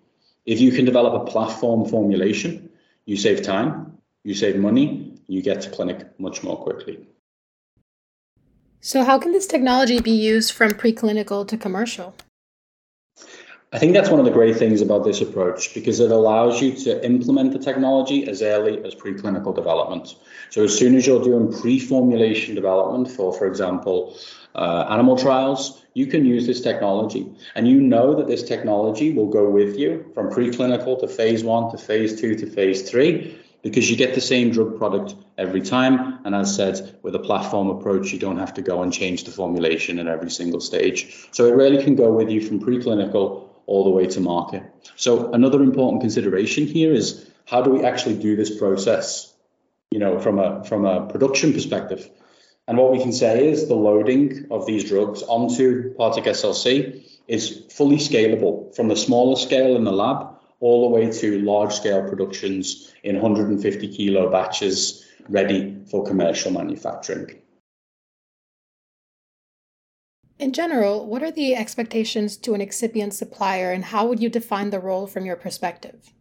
If 0.46 0.60
you 0.60 0.72
can 0.72 0.84
develop 0.84 1.22
a 1.22 1.30
platform 1.30 1.88
formulation, 1.88 2.70
you 3.04 3.16
save 3.16 3.42
time, 3.42 3.98
you 4.24 4.34
save 4.34 4.56
money, 4.56 5.14
you 5.26 5.42
get 5.42 5.62
to 5.62 5.70
clinic 5.70 6.18
much 6.18 6.42
more 6.42 6.56
quickly. 6.56 7.06
So, 8.80 9.04
how 9.04 9.18
can 9.18 9.32
this 9.32 9.46
technology 9.46 10.00
be 10.00 10.10
used 10.10 10.52
from 10.52 10.72
preclinical 10.72 11.46
to 11.46 11.56
commercial? 11.56 12.14
I 13.72 13.78
think 13.78 13.94
that's 13.94 14.10
one 14.10 14.18
of 14.18 14.26
the 14.26 14.32
great 14.32 14.56
things 14.56 14.82
about 14.82 15.04
this 15.04 15.22
approach 15.22 15.72
because 15.72 16.00
it 16.00 16.10
allows 16.10 16.60
you 16.60 16.74
to 16.84 17.04
implement 17.04 17.52
the 17.52 17.58
technology 17.58 18.28
as 18.28 18.42
early 18.42 18.84
as 18.84 18.94
preclinical 18.94 19.54
development. 19.54 20.16
So 20.52 20.64
as 20.64 20.78
soon 20.78 20.96
as 20.96 21.06
you're 21.06 21.24
doing 21.24 21.50
pre-formulation 21.50 22.54
development 22.54 23.10
for, 23.10 23.32
for 23.32 23.46
example, 23.46 24.18
uh, 24.54 24.84
animal 24.90 25.16
trials, 25.16 25.82
you 25.94 26.06
can 26.06 26.26
use 26.26 26.46
this 26.46 26.60
technology. 26.60 27.26
And 27.54 27.66
you 27.66 27.80
know 27.80 28.16
that 28.16 28.26
this 28.26 28.42
technology 28.42 29.14
will 29.14 29.30
go 29.30 29.48
with 29.48 29.78
you 29.78 30.10
from 30.12 30.28
preclinical 30.28 31.00
to 31.00 31.08
phase 31.08 31.42
one 31.42 31.70
to 31.70 31.78
phase 31.78 32.20
two 32.20 32.34
to 32.34 32.44
phase 32.44 32.90
three 32.90 33.40
because 33.62 33.90
you 33.90 33.96
get 33.96 34.14
the 34.14 34.20
same 34.20 34.50
drug 34.50 34.76
product 34.76 35.14
every 35.38 35.62
time. 35.62 36.18
And 36.26 36.34
as 36.34 36.54
said, 36.54 36.98
with 37.00 37.14
a 37.14 37.18
platform 37.18 37.70
approach, 37.70 38.12
you 38.12 38.18
don't 38.18 38.38
have 38.38 38.52
to 38.52 38.60
go 38.60 38.82
and 38.82 38.92
change 38.92 39.24
the 39.24 39.30
formulation 39.30 39.98
at 39.98 40.06
every 40.06 40.30
single 40.30 40.60
stage. 40.60 41.28
So 41.30 41.46
it 41.46 41.54
really 41.54 41.82
can 41.82 41.96
go 41.96 42.12
with 42.12 42.28
you 42.28 42.46
from 42.46 42.60
preclinical 42.60 43.48
all 43.64 43.84
the 43.84 43.90
way 43.90 44.06
to 44.08 44.20
market. 44.20 44.64
So 44.96 45.32
another 45.32 45.62
important 45.62 46.02
consideration 46.02 46.66
here 46.66 46.92
is 46.92 47.26
how 47.46 47.62
do 47.62 47.70
we 47.70 47.84
actually 47.84 48.18
do 48.18 48.36
this 48.36 48.54
process, 48.58 49.31
you 49.92 49.98
know, 49.98 50.18
from 50.18 50.38
a 50.38 50.64
from 50.64 50.84
a 50.86 51.06
production 51.06 51.52
perspective. 51.52 52.08
And 52.66 52.78
what 52.78 52.92
we 52.92 53.00
can 53.00 53.12
say 53.12 53.48
is 53.48 53.68
the 53.68 53.74
loading 53.74 54.46
of 54.50 54.66
these 54.66 54.84
drugs 54.88 55.22
onto 55.22 55.94
Parteck 55.94 56.24
SLC 56.24 57.04
is 57.28 57.64
fully 57.70 57.96
scalable 57.96 58.74
from 58.74 58.88
the 58.88 58.96
smaller 58.96 59.36
scale 59.36 59.76
in 59.76 59.84
the 59.84 59.92
lab 59.92 60.28
all 60.60 60.88
the 60.88 60.94
way 60.94 61.10
to 61.10 61.40
large 61.40 61.74
scale 61.74 62.08
productions 62.08 62.92
in 63.02 63.16
150 63.16 63.88
kilo 63.88 64.30
batches 64.30 65.04
ready 65.28 65.76
for 65.90 66.04
commercial 66.04 66.52
manufacturing. 66.52 67.42
In 70.38 70.52
general, 70.52 71.06
what 71.06 71.22
are 71.22 71.30
the 71.30 71.54
expectations 71.54 72.36
to 72.38 72.54
an 72.54 72.60
excipient 72.60 73.12
supplier 73.12 73.72
and 73.72 73.84
how 73.84 74.06
would 74.06 74.20
you 74.20 74.28
define 74.28 74.70
the 74.70 74.80
role 74.80 75.06
from 75.06 75.24
your 75.26 75.36
perspective? 75.36 76.12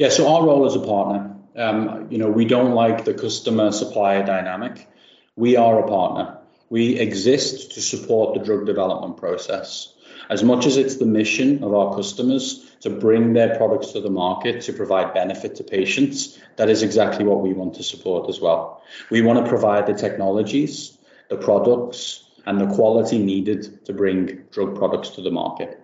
Yeah, 0.00 0.08
so 0.08 0.34
our 0.34 0.46
role 0.46 0.64
as 0.64 0.74
a 0.76 0.80
partner, 0.80 1.36
um, 1.56 2.06
you 2.10 2.16
know, 2.16 2.30
we 2.30 2.46
don't 2.46 2.72
like 2.72 3.04
the 3.04 3.12
customer 3.12 3.70
supplier 3.70 4.24
dynamic. 4.24 4.88
We 5.36 5.58
are 5.58 5.78
a 5.78 5.86
partner. 5.86 6.38
We 6.70 6.98
exist 6.98 7.72
to 7.72 7.82
support 7.82 8.32
the 8.32 8.42
drug 8.42 8.64
development 8.64 9.18
process. 9.18 9.92
As 10.30 10.42
much 10.42 10.64
as 10.64 10.78
it's 10.78 10.96
the 10.96 11.04
mission 11.04 11.62
of 11.62 11.74
our 11.74 11.94
customers 11.94 12.64
to 12.80 12.88
bring 12.88 13.34
their 13.34 13.58
products 13.58 13.92
to 13.92 14.00
the 14.00 14.08
market 14.08 14.62
to 14.62 14.72
provide 14.72 15.12
benefit 15.12 15.56
to 15.56 15.64
patients, 15.64 16.38
that 16.56 16.70
is 16.70 16.82
exactly 16.82 17.26
what 17.26 17.42
we 17.42 17.52
want 17.52 17.74
to 17.74 17.82
support 17.82 18.30
as 18.30 18.40
well. 18.40 18.82
We 19.10 19.20
want 19.20 19.44
to 19.44 19.50
provide 19.50 19.86
the 19.86 19.92
technologies, 19.92 20.96
the 21.28 21.36
products, 21.36 22.24
and 22.46 22.58
the 22.58 22.74
quality 22.74 23.18
needed 23.18 23.84
to 23.84 23.92
bring 23.92 24.44
drug 24.50 24.76
products 24.76 25.10
to 25.10 25.20
the 25.20 25.30
market. 25.30 25.78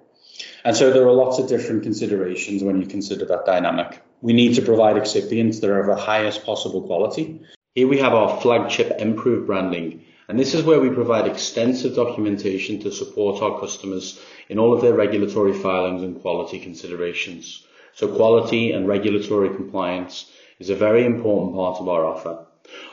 And 0.65 0.75
so 0.75 0.91
there 0.91 1.07
are 1.07 1.13
lots 1.13 1.39
of 1.39 1.49
different 1.49 1.83
considerations 1.83 2.63
when 2.63 2.81
you 2.81 2.87
consider 2.87 3.27
that 3.27 3.45
dynamic. 3.45 4.03
We 4.21 4.33
need 4.33 4.55
to 4.55 4.63
provide 4.63 4.97
excipients 4.97 5.61
that 5.61 5.71
are 5.71 5.81
of 5.81 5.87
the 5.87 6.03
highest 6.03 6.45
possible 6.45 6.83
quality. 6.83 7.43
Here 7.75 7.89
we 7.89 7.99
have 7.99 8.15
our 8.15 8.41
flagship 8.41 8.93
Emprove 8.99 9.47
branding 9.47 10.05
and 10.29 10.39
this 10.39 10.55
is 10.55 10.65
where 10.65 10.81
we 10.81 10.91
provide 10.91 11.29
extensive 11.29 11.95
documentation 11.95 12.81
to 12.81 12.91
support 12.91 13.43
our 13.43 13.61
customers 13.61 14.21
in 14.49 14.59
all 14.59 14.75
of 14.75 14.81
their 14.81 14.95
regulatory 14.95 15.53
filings 15.53 16.03
and 16.03 16.21
quality 16.21 16.59
considerations. 16.59 17.65
So 17.95 18.09
quality 18.09 18.73
and 18.73 18.89
regulatory 18.89 19.55
compliance 19.55 20.31
is 20.59 20.69
a 20.69 20.75
very 20.75 21.05
important 21.05 21.55
part 21.55 21.81
of 21.81 21.89
our 21.89 22.05
offer. 22.05 22.45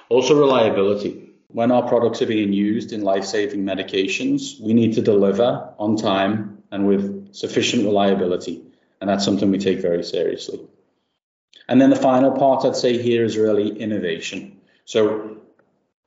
Also 0.10 0.40
reliability. 0.40 1.32
When 1.48 1.72
our 1.72 1.88
products 1.88 2.22
are 2.22 2.28
being 2.28 2.54
used 2.54 2.94
in 2.94 3.02
life-saving 3.02 3.64
medications, 3.64 4.60
we 4.60 4.74
need 4.74 4.94
to 4.94 5.02
deliver 5.02 5.74
on 5.80 5.98
time 5.98 6.64
and 6.72 6.88
with 6.88 7.34
sufficient 7.34 7.84
reliability. 7.84 8.62
And 9.02 9.10
that's 9.10 9.26
something 9.26 9.52
we 9.52 9.58
take 9.58 9.80
very 9.80 10.04
seriously. 10.04 10.60
And 11.68 11.80
then 11.80 11.90
the 11.90 11.96
final 11.96 12.32
part 12.32 12.66
I'd 12.66 12.76
say 12.76 13.02
here 13.02 13.24
is 13.24 13.38
really 13.38 13.70
innovation. 13.70 14.60
So 14.86 15.38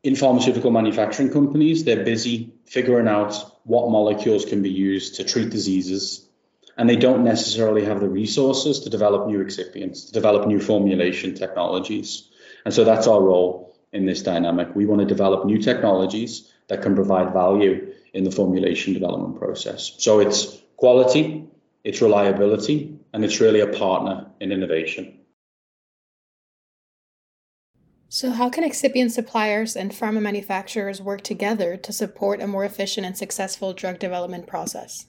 in 0.03 0.15
pharmaceutical 0.15 0.71
manufacturing 0.71 1.31
companies, 1.31 1.85
they're 1.85 2.05
busy 2.05 2.53
figuring 2.67 3.09
out 3.09 3.35
what 3.65 3.91
molecules 3.91 4.45
can 4.45 4.63
be 4.63 4.71
used 4.71 5.17
to 5.17 5.25
treat 5.25 5.51
diseases, 5.51 6.29
and 6.77 6.89
they 6.89 6.97
don't 6.97 7.25
necessarily 7.25 7.85
have 7.85 8.01
the 8.01 8.09
resources 8.09 8.81
to 8.81 8.91
develop 8.91 9.27
new 9.27 9.43
excipients, 9.43 10.07
to 10.07 10.13
develop 10.13 10.47
new 10.47 10.61
formulation 10.61 11.35
technologies. 11.35 12.29
And 12.65 12.75
so 12.75 12.85
that's 12.85 13.07
our 13.07 13.21
role 13.21 13.77
in 13.93 14.07
this 14.07 14.23
dynamic. 14.23 14.75
We 14.75 14.87
want 14.87 15.01
to 15.01 15.07
develop 15.07 15.47
new 15.47 15.59
technologies 15.59 16.53
that 16.69 16.83
can 16.83 16.95
provide 16.95 17.33
value 17.33 17.93
in 18.13 18.25
the 18.25 18.31
formulation 18.31 18.93
development 18.93 19.39
process. 19.39 19.93
So 19.99 20.21
it's 20.21 20.59
quality, 20.77 21.47
it's 21.83 22.03
reliability, 22.03 22.99
and 23.13 23.25
it's 23.25 23.41
really 23.41 23.61
a 23.61 23.69
partner 23.69 24.27
in 24.41 24.53
innovation. 24.53 25.16
So, 28.09 28.31
how 28.31 28.51
can 28.51 28.63
excipient 28.63 29.11
suppliers 29.11 29.75
and 29.75 29.91
pharma 29.91 30.23
manufacturers 30.23 31.03
work 31.03 31.23
together 31.23 31.77
to 31.79 31.93
support 31.93 32.41
a 32.41 32.47
more 32.47 32.65
efficient 32.65 33.05
and 33.05 33.19
successful 33.19 33.73
drug 33.73 33.99
development 33.99 34.47
process? 34.47 35.07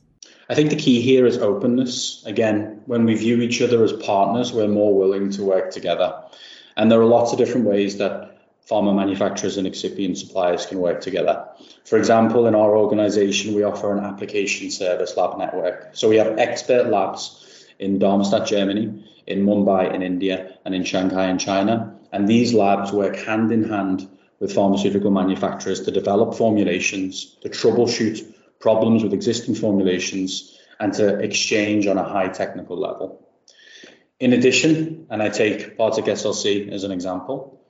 I 0.49 0.55
think 0.55 0.71
the 0.71 0.77
key 0.77 1.01
here 1.01 1.27
is 1.27 1.37
openness. 1.37 2.25
Again, 2.25 2.81
when 2.87 3.05
we 3.05 3.13
view 3.13 3.39
each 3.41 3.61
other 3.61 3.83
as 3.83 3.93
partners, 3.93 4.51
we're 4.51 4.67
more 4.67 4.97
willing 4.97 5.29
to 5.31 5.43
work 5.43 5.71
together. 5.71 6.15
And 6.75 6.91
there 6.91 6.99
are 6.99 7.05
lots 7.05 7.31
of 7.31 7.37
different 7.37 7.67
ways 7.67 7.97
that 7.97 8.35
pharma 8.67 8.95
manufacturers 8.95 9.57
and 9.57 9.67
excipient 9.67 10.17
suppliers 10.17 10.65
can 10.65 10.79
work 10.79 10.99
together. 10.99 11.45
For 11.85 11.99
example, 11.99 12.47
in 12.47 12.55
our 12.55 12.75
organization, 12.75 13.53
we 13.53 13.63
offer 13.63 13.95
an 13.95 14.03
application 14.03 14.71
service 14.71 15.15
lab 15.15 15.37
network. 15.37 15.89
So 15.93 16.09
we 16.09 16.17
have 16.17 16.39
expert 16.39 16.87
labs 16.87 17.67
in 17.77 17.99
Darmstadt, 17.99 18.47
Germany, 18.47 19.05
in 19.27 19.45
Mumbai 19.45 19.93
in 19.93 20.01
India, 20.01 20.57
and 20.65 20.73
in 20.73 20.83
Shanghai 20.83 21.29
in 21.29 21.37
China 21.37 21.96
and 22.11 22.27
these 22.27 22.53
labs 22.53 22.91
work 22.91 23.15
hand 23.15 23.51
in 23.51 23.63
hand 23.63 24.07
with 24.39 24.53
pharmaceutical 24.53 25.11
manufacturers 25.11 25.81
to 25.81 25.91
develop 25.91 26.35
formulations, 26.35 27.37
to 27.41 27.49
troubleshoot 27.49 28.33
problems 28.59 29.03
with 29.03 29.13
existing 29.13 29.55
formulations, 29.55 30.57
and 30.79 30.93
to 30.93 31.19
exchange 31.19 31.87
on 31.87 31.97
a 31.97 32.03
high 32.03 32.27
technical 32.27 32.77
level. 32.77 33.27
In 34.19 34.33
addition, 34.33 35.07
and 35.09 35.21
I 35.21 35.29
take 35.29 35.77
Parteck 35.77 36.05
SLC 36.05 36.71
as 36.71 36.83
an 36.83 36.91
example, 36.91 37.61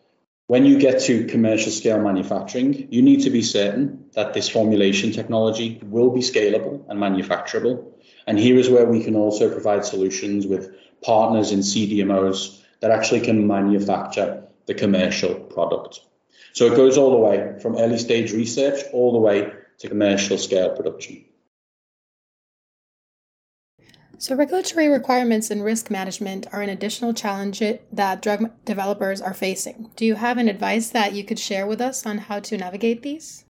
when 0.48 0.66
you 0.66 0.80
get 0.80 1.02
to 1.02 1.26
commercial 1.26 1.74
scale 1.74 2.00
manufacturing, 2.00 2.88
you 2.90 3.02
need 3.02 3.24
to 3.24 3.30
be 3.30 3.42
certain 3.42 4.06
that 4.14 4.34
this 4.34 4.48
formulation 4.48 5.12
technology 5.12 5.82
will 5.84 6.10
be 6.12 6.22
scalable 6.22 6.86
and 6.88 6.98
manufacturable. 7.00 7.92
And 8.26 8.40
here 8.40 8.58
is 8.58 8.70
where 8.70 8.86
we 8.86 9.04
can 9.04 9.16
also 9.16 9.52
provide 9.52 9.84
solutions 9.84 10.48
with 10.48 10.74
partners 11.02 11.52
in 11.52 11.60
CDMOs 11.60 12.62
that 12.80 12.92
actually 12.92 13.22
can 13.22 13.48
manufacture 13.48 14.44
the 14.66 14.74
commercial 14.74 15.34
product. 15.34 16.02
So 16.54 16.66
it 16.66 16.76
goes 16.76 16.98
all 16.98 17.12
the 17.12 17.18
way 17.18 17.60
from 17.62 17.78
early 17.78 17.98
stage 17.98 18.32
research 18.32 18.84
all 18.94 19.12
the 19.12 19.20
way 19.20 19.52
to 19.80 19.88
commercial 19.88 20.38
scale 20.38 20.76
production. 20.76 21.24
So, 24.20 24.36
regulatory 24.36 24.88
requirements 24.88 25.52
and 25.52 25.64
risk 25.64 25.92
management 25.92 26.48
are 26.52 26.64
an 26.64 26.70
additional 26.70 27.14
challenge 27.14 27.62
that 27.94 28.22
drug 28.24 28.50
developers 28.66 29.22
are 29.22 29.36
facing. 29.36 29.92
Do 29.96 30.06
you 30.06 30.16
have 30.16 30.40
an 30.40 30.50
advice 30.50 30.90
that 30.90 31.14
you 31.14 31.24
could 31.24 31.38
share 31.38 31.68
with 31.68 31.80
us 31.80 32.04
on 32.04 32.18
how 32.18 32.40
to 32.40 32.58
navigate 32.58 33.04
these? 33.04 33.46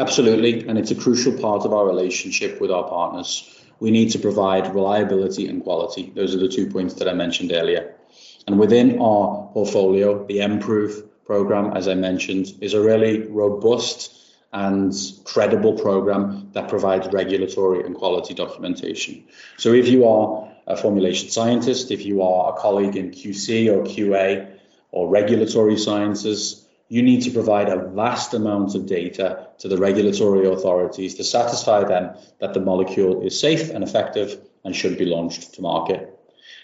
Absolutely, 0.00 0.66
and 0.66 0.76
it's 0.76 0.90
a 0.90 0.96
crucial 0.96 1.32
part 1.38 1.64
of 1.64 1.72
our 1.72 1.86
relationship 1.86 2.60
with 2.60 2.72
our 2.72 2.88
partners. 2.88 3.62
We 3.78 3.92
need 3.92 4.10
to 4.10 4.18
provide 4.18 4.74
reliability 4.74 5.46
and 5.46 5.62
quality. 5.62 6.12
Those 6.16 6.34
are 6.34 6.38
the 6.38 6.48
two 6.48 6.68
points 6.68 6.94
that 6.94 7.08
I 7.08 7.12
mentioned 7.12 7.52
earlier. 7.52 7.94
And 8.46 8.58
within 8.58 9.00
our 9.00 9.48
portfolio, 9.52 10.26
the 10.26 10.40
Emprove 10.40 11.24
program, 11.24 11.76
as 11.76 11.88
I 11.88 11.94
mentioned, 11.94 12.54
is 12.60 12.74
a 12.74 12.80
really 12.80 13.28
robust 13.28 14.18
and 14.52 14.92
credible 15.24 15.74
program 15.74 16.50
that 16.52 16.68
provides 16.68 17.08
regulatory 17.12 17.84
and 17.84 17.94
quality 17.94 18.34
documentation. 18.34 19.24
So 19.56 19.72
if 19.72 19.88
you 19.88 20.06
are 20.06 20.52
a 20.66 20.76
formulation 20.76 21.30
scientist, 21.30 21.90
if 21.90 22.04
you 22.04 22.22
are 22.22 22.54
a 22.54 22.60
colleague 22.60 22.96
in 22.96 23.10
QC 23.10 23.68
or 23.72 23.84
QA 23.84 24.58
or 24.90 25.08
regulatory 25.08 25.78
sciences, 25.78 26.66
you 26.88 27.02
need 27.02 27.22
to 27.22 27.30
provide 27.30 27.70
a 27.70 27.88
vast 27.88 28.34
amount 28.34 28.74
of 28.74 28.84
data 28.86 29.48
to 29.58 29.68
the 29.68 29.78
regulatory 29.78 30.46
authorities 30.46 31.14
to 31.14 31.24
satisfy 31.24 31.84
them 31.84 32.14
that 32.38 32.52
the 32.52 32.60
molecule 32.60 33.22
is 33.26 33.40
safe 33.40 33.70
and 33.70 33.82
effective 33.82 34.38
and 34.64 34.76
should 34.76 34.98
be 34.98 35.06
launched 35.06 35.54
to 35.54 35.62
market. 35.62 36.11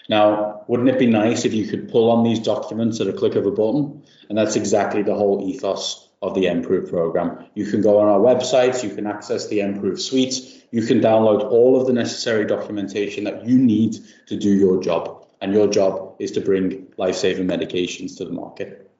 Now, 0.09 0.63
wouldn't 0.67 0.89
it 0.89 0.99
be 0.99 1.05
nice 1.05 1.45
if 1.45 1.53
you 1.53 1.67
could 1.67 1.89
pull 1.89 2.09
on 2.11 2.23
these 2.23 2.39
documents 2.39 2.99
at 2.99 3.07
a 3.07 3.13
click 3.13 3.35
of 3.35 3.45
a 3.45 3.51
button? 3.51 4.03
And 4.27 4.37
that's 4.37 4.55
exactly 4.55 5.03
the 5.03 5.13
whole 5.13 5.47
ethos 5.47 6.09
of 6.21 6.33
the 6.33 6.47
Emprove 6.47 6.89
program. 6.89 7.45
You 7.53 7.65
can 7.67 7.81
go 7.81 7.99
on 7.99 8.07
our 8.07 8.19
website, 8.19 8.83
you 8.83 8.93
can 8.93 9.05
access 9.05 9.47
the 9.47 9.61
Emprove 9.61 10.01
suite, 10.01 10.65
you 10.71 10.81
can 10.81 10.99
download 10.99 11.49
all 11.51 11.79
of 11.79 11.87
the 11.87 11.93
necessary 11.93 12.45
documentation 12.45 13.23
that 13.23 13.45
you 13.45 13.57
need 13.57 13.97
to 14.27 14.35
do 14.35 14.49
your 14.49 14.81
job. 14.81 15.27
And 15.41 15.53
your 15.53 15.67
job 15.67 16.15
is 16.19 16.31
to 16.31 16.41
bring 16.41 16.87
life-saving 16.97 17.47
medications 17.47 18.17
to 18.17 18.25
the 18.25 18.31
market. 18.31 18.91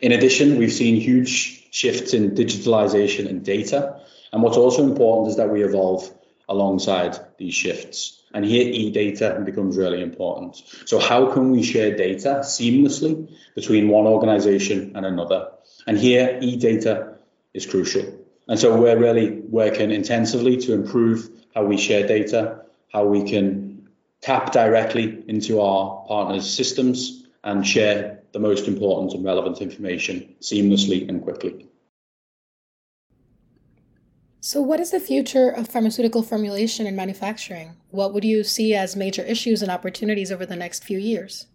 In 0.00 0.12
addition, 0.12 0.56
we've 0.56 0.72
seen 0.72 0.96
huge 0.96 1.70
shifts 1.72 2.14
in 2.14 2.30
digitalization 2.30 3.28
and 3.28 3.44
data. 3.44 4.00
And 4.32 4.42
what's 4.42 4.56
also 4.56 4.84
important 4.84 5.28
is 5.28 5.36
that 5.36 5.50
we 5.50 5.62
evolve 5.62 6.10
alongside 6.52 7.18
these 7.38 7.54
shifts. 7.54 8.22
And 8.34 8.44
here 8.44 8.66
e-data 8.66 9.42
becomes 9.44 9.76
really 9.76 10.02
important. 10.02 10.62
So 10.86 10.98
how 10.98 11.32
can 11.32 11.50
we 11.50 11.62
share 11.62 11.96
data 11.96 12.40
seamlessly 12.42 13.30
between 13.54 13.88
one 13.88 14.06
organization 14.06 14.92
and 14.94 15.04
another? 15.04 15.50
And 15.86 15.98
here 15.98 16.38
e-data 16.40 17.14
is 17.52 17.66
crucial. 17.66 18.04
And 18.48 18.58
so 18.58 18.78
we're 18.80 18.98
really 18.98 19.40
working 19.48 19.90
intensively 19.90 20.56
to 20.58 20.72
improve 20.72 21.28
how 21.54 21.64
we 21.64 21.76
share 21.76 22.06
data, 22.06 22.62
how 22.92 23.04
we 23.06 23.22
can 23.24 23.88
tap 24.20 24.52
directly 24.52 25.24
into 25.28 25.60
our 25.60 26.04
partners' 26.06 26.48
systems 26.48 27.26
and 27.44 27.66
share 27.66 28.20
the 28.32 28.38
most 28.38 28.68
important 28.68 29.12
and 29.14 29.24
relevant 29.24 29.60
information 29.60 30.34
seamlessly 30.40 31.08
and 31.08 31.22
quickly. 31.22 31.66
So, 34.44 34.60
what 34.60 34.80
is 34.80 34.90
the 34.90 34.98
future 34.98 35.50
of 35.50 35.68
pharmaceutical 35.68 36.24
formulation 36.24 36.84
and 36.84 36.96
manufacturing? 36.96 37.76
What 37.90 38.12
would 38.12 38.24
you 38.24 38.42
see 38.42 38.74
as 38.74 38.96
major 38.96 39.22
issues 39.22 39.62
and 39.62 39.70
opportunities 39.70 40.32
over 40.32 40.44
the 40.44 40.56
next 40.56 40.82
few 40.82 40.98
years? 40.98 41.46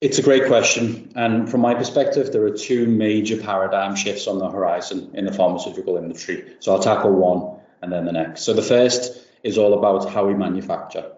It's 0.00 0.16
a 0.16 0.22
great 0.22 0.46
question. 0.46 1.10
And 1.16 1.50
from 1.50 1.62
my 1.62 1.74
perspective, 1.74 2.30
there 2.30 2.44
are 2.44 2.56
two 2.56 2.86
major 2.86 3.36
paradigm 3.36 3.96
shifts 3.96 4.28
on 4.28 4.38
the 4.38 4.48
horizon 4.48 5.10
in 5.14 5.24
the 5.24 5.32
pharmaceutical 5.32 5.96
industry. 5.96 6.54
So, 6.60 6.72
I'll 6.72 6.80
tackle 6.80 7.10
one 7.10 7.58
and 7.82 7.92
then 7.92 8.04
the 8.04 8.12
next. 8.12 8.42
So, 8.42 8.52
the 8.52 8.62
first 8.62 9.20
is 9.42 9.58
all 9.58 9.76
about 9.76 10.08
how 10.08 10.24
we 10.24 10.34
manufacture. 10.34 11.10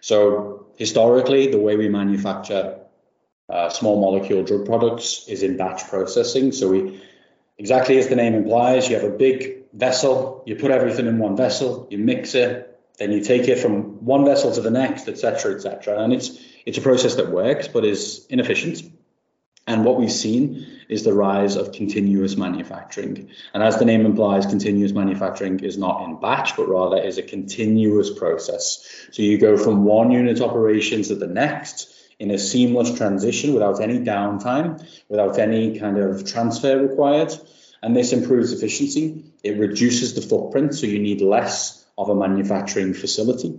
So, 0.00 0.66
historically, 0.76 1.52
the 1.52 1.60
way 1.60 1.76
we 1.76 1.88
manufacture 1.88 2.76
uh, 3.48 3.68
small 3.68 4.00
molecule 4.00 4.42
drug 4.42 4.66
products 4.66 5.28
is 5.28 5.44
in 5.44 5.56
batch 5.56 5.86
processing. 5.88 6.50
So, 6.50 6.70
we 6.70 7.00
exactly 7.56 7.98
as 7.98 8.08
the 8.08 8.16
name 8.16 8.34
implies, 8.34 8.88
you 8.88 8.96
have 8.96 9.04
a 9.04 9.16
big 9.16 9.59
vessel, 9.72 10.42
you 10.46 10.56
put 10.56 10.70
everything 10.70 11.06
in 11.06 11.18
one 11.18 11.36
vessel, 11.36 11.86
you 11.90 11.98
mix 11.98 12.34
it, 12.34 12.66
then 12.98 13.12
you 13.12 13.22
take 13.22 13.48
it 13.48 13.58
from 13.58 14.04
one 14.04 14.24
vessel 14.24 14.52
to 14.54 14.60
the 14.60 14.70
next, 14.70 15.08
etc., 15.08 15.54
etc. 15.54 16.02
And 16.02 16.12
it's 16.12 16.38
it's 16.66 16.78
a 16.78 16.82
process 16.82 17.14
that 17.16 17.30
works 17.30 17.68
but 17.68 17.84
is 17.84 18.26
inefficient. 18.28 18.82
And 19.66 19.84
what 19.84 19.98
we've 19.98 20.12
seen 20.12 20.66
is 20.88 21.04
the 21.04 21.12
rise 21.12 21.54
of 21.56 21.72
continuous 21.72 22.36
manufacturing. 22.36 23.30
And 23.54 23.62
as 23.62 23.78
the 23.78 23.84
name 23.84 24.04
implies, 24.04 24.46
continuous 24.46 24.92
manufacturing 24.92 25.60
is 25.60 25.78
not 25.78 26.02
in 26.04 26.18
batch, 26.18 26.56
but 26.56 26.68
rather 26.68 27.00
is 27.00 27.18
a 27.18 27.22
continuous 27.22 28.10
process. 28.10 28.84
So 29.12 29.22
you 29.22 29.38
go 29.38 29.56
from 29.56 29.84
one 29.84 30.10
unit 30.10 30.40
operation 30.40 31.02
to 31.04 31.14
the 31.14 31.28
next 31.28 31.94
in 32.18 32.30
a 32.30 32.38
seamless 32.38 32.96
transition 32.96 33.54
without 33.54 33.80
any 33.80 33.98
downtime, 34.00 34.84
without 35.08 35.38
any 35.38 35.78
kind 35.78 35.98
of 35.98 36.30
transfer 36.30 36.78
required. 36.78 37.32
And 37.82 37.96
this 37.96 38.12
improves 38.12 38.52
efficiency. 38.52 39.24
It 39.42 39.58
reduces 39.58 40.14
the 40.14 40.22
footprint, 40.22 40.74
so 40.74 40.86
you 40.86 40.98
need 40.98 41.20
less 41.20 41.84
of 41.96 42.08
a 42.08 42.14
manufacturing 42.14 42.94
facility. 42.94 43.58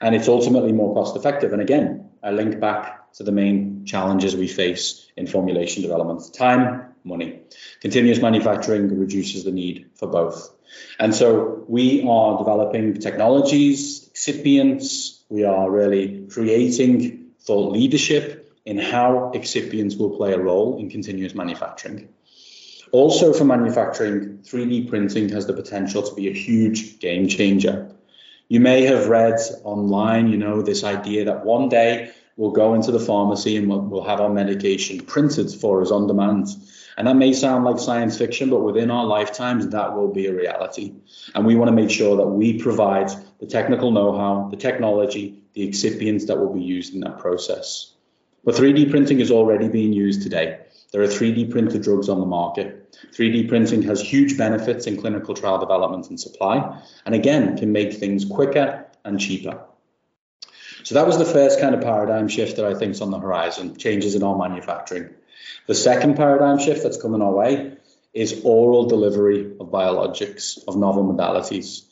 And 0.00 0.14
it's 0.14 0.28
ultimately 0.28 0.72
more 0.72 0.94
cost 0.94 1.16
effective. 1.16 1.52
And 1.52 1.62
again, 1.62 2.10
I 2.22 2.30
link 2.30 2.60
back 2.60 3.12
to 3.14 3.22
the 3.22 3.32
main 3.32 3.86
challenges 3.86 4.36
we 4.36 4.48
face 4.48 5.10
in 5.16 5.26
formulation 5.26 5.82
development 5.82 6.22
time, 6.34 6.94
money. 7.04 7.40
Continuous 7.80 8.20
manufacturing 8.20 8.98
reduces 8.98 9.44
the 9.44 9.52
need 9.52 9.90
for 9.94 10.08
both. 10.08 10.50
And 10.98 11.14
so 11.14 11.64
we 11.68 12.06
are 12.06 12.38
developing 12.38 12.94
technologies, 13.00 14.08
excipients, 14.10 15.20
we 15.28 15.44
are 15.44 15.70
really 15.70 16.26
creating 16.30 17.30
thought 17.40 17.72
leadership 17.72 18.52
in 18.64 18.78
how 18.78 19.32
excipients 19.34 19.98
will 19.98 20.16
play 20.16 20.32
a 20.32 20.38
role 20.38 20.78
in 20.78 20.90
continuous 20.90 21.34
manufacturing. 21.34 22.08
Also, 22.92 23.32
for 23.32 23.44
manufacturing, 23.44 24.38
3D 24.38 24.88
printing 24.88 25.28
has 25.30 25.46
the 25.46 25.52
potential 25.52 26.02
to 26.02 26.14
be 26.14 26.28
a 26.28 26.32
huge 26.32 26.98
game 27.00 27.28
changer. 27.28 27.90
You 28.48 28.60
may 28.60 28.82
have 28.84 29.08
read 29.08 29.40
online, 29.64 30.28
you 30.28 30.36
know, 30.36 30.62
this 30.62 30.84
idea 30.84 31.24
that 31.24 31.44
one 31.44 31.68
day 31.68 32.12
we'll 32.36 32.52
go 32.52 32.74
into 32.74 32.92
the 32.92 33.00
pharmacy 33.00 33.56
and 33.56 33.68
we'll, 33.68 33.80
we'll 33.80 34.04
have 34.04 34.20
our 34.20 34.28
medication 34.28 35.00
printed 35.00 35.50
for 35.50 35.82
us 35.82 35.90
on 35.90 36.06
demand. 36.06 36.48
And 36.96 37.08
that 37.08 37.16
may 37.16 37.32
sound 37.32 37.64
like 37.64 37.78
science 37.78 38.16
fiction, 38.16 38.50
but 38.50 38.60
within 38.60 38.90
our 38.90 39.04
lifetimes, 39.04 39.68
that 39.68 39.94
will 39.94 40.12
be 40.12 40.26
a 40.26 40.34
reality. 40.34 40.94
And 41.34 41.44
we 41.44 41.56
want 41.56 41.68
to 41.68 41.74
make 41.74 41.90
sure 41.90 42.16
that 42.16 42.26
we 42.26 42.62
provide 42.62 43.10
the 43.40 43.46
technical 43.46 43.90
know 43.90 44.16
how, 44.16 44.48
the 44.50 44.56
technology, 44.56 45.42
the 45.52 45.68
excipients 45.68 46.28
that 46.28 46.38
will 46.38 46.54
be 46.54 46.62
used 46.62 46.94
in 46.94 47.00
that 47.00 47.18
process. 47.18 47.92
But 48.44 48.54
3D 48.54 48.90
printing 48.90 49.20
is 49.20 49.30
already 49.30 49.68
being 49.68 49.92
used 49.92 50.22
today. 50.22 50.60
There 50.92 51.02
are 51.02 51.06
3D 51.06 51.50
printed 51.50 51.82
drugs 51.82 52.08
on 52.08 52.20
the 52.20 52.26
market. 52.26 52.96
3D 53.12 53.48
printing 53.48 53.82
has 53.82 54.00
huge 54.00 54.38
benefits 54.38 54.86
in 54.86 55.00
clinical 55.00 55.34
trial 55.34 55.58
development 55.58 56.08
and 56.08 56.20
supply, 56.20 56.80
and 57.04 57.14
again, 57.14 57.56
can 57.58 57.72
make 57.72 57.94
things 57.94 58.24
quicker 58.24 58.86
and 59.04 59.20
cheaper. 59.20 59.60
So 60.84 60.94
that 60.94 61.06
was 61.06 61.18
the 61.18 61.24
first 61.24 61.60
kind 61.60 61.74
of 61.74 61.80
paradigm 61.80 62.28
shift 62.28 62.56
that 62.56 62.64
I 62.64 62.74
think 62.74 62.92
is 62.92 63.00
on 63.00 63.10
the 63.10 63.18
horizon, 63.18 63.76
changes 63.76 64.14
in 64.14 64.22
our 64.22 64.38
manufacturing. 64.38 65.10
The 65.66 65.74
second 65.74 66.16
paradigm 66.16 66.58
shift 66.58 66.82
that's 66.82 67.00
coming 67.00 67.22
our 67.22 67.32
way 67.32 67.76
is 68.14 68.42
oral 68.44 68.86
delivery 68.86 69.56
of 69.58 69.68
biologics, 69.68 70.58
of 70.68 70.76
novel 70.76 71.04
modalities. 71.04 71.82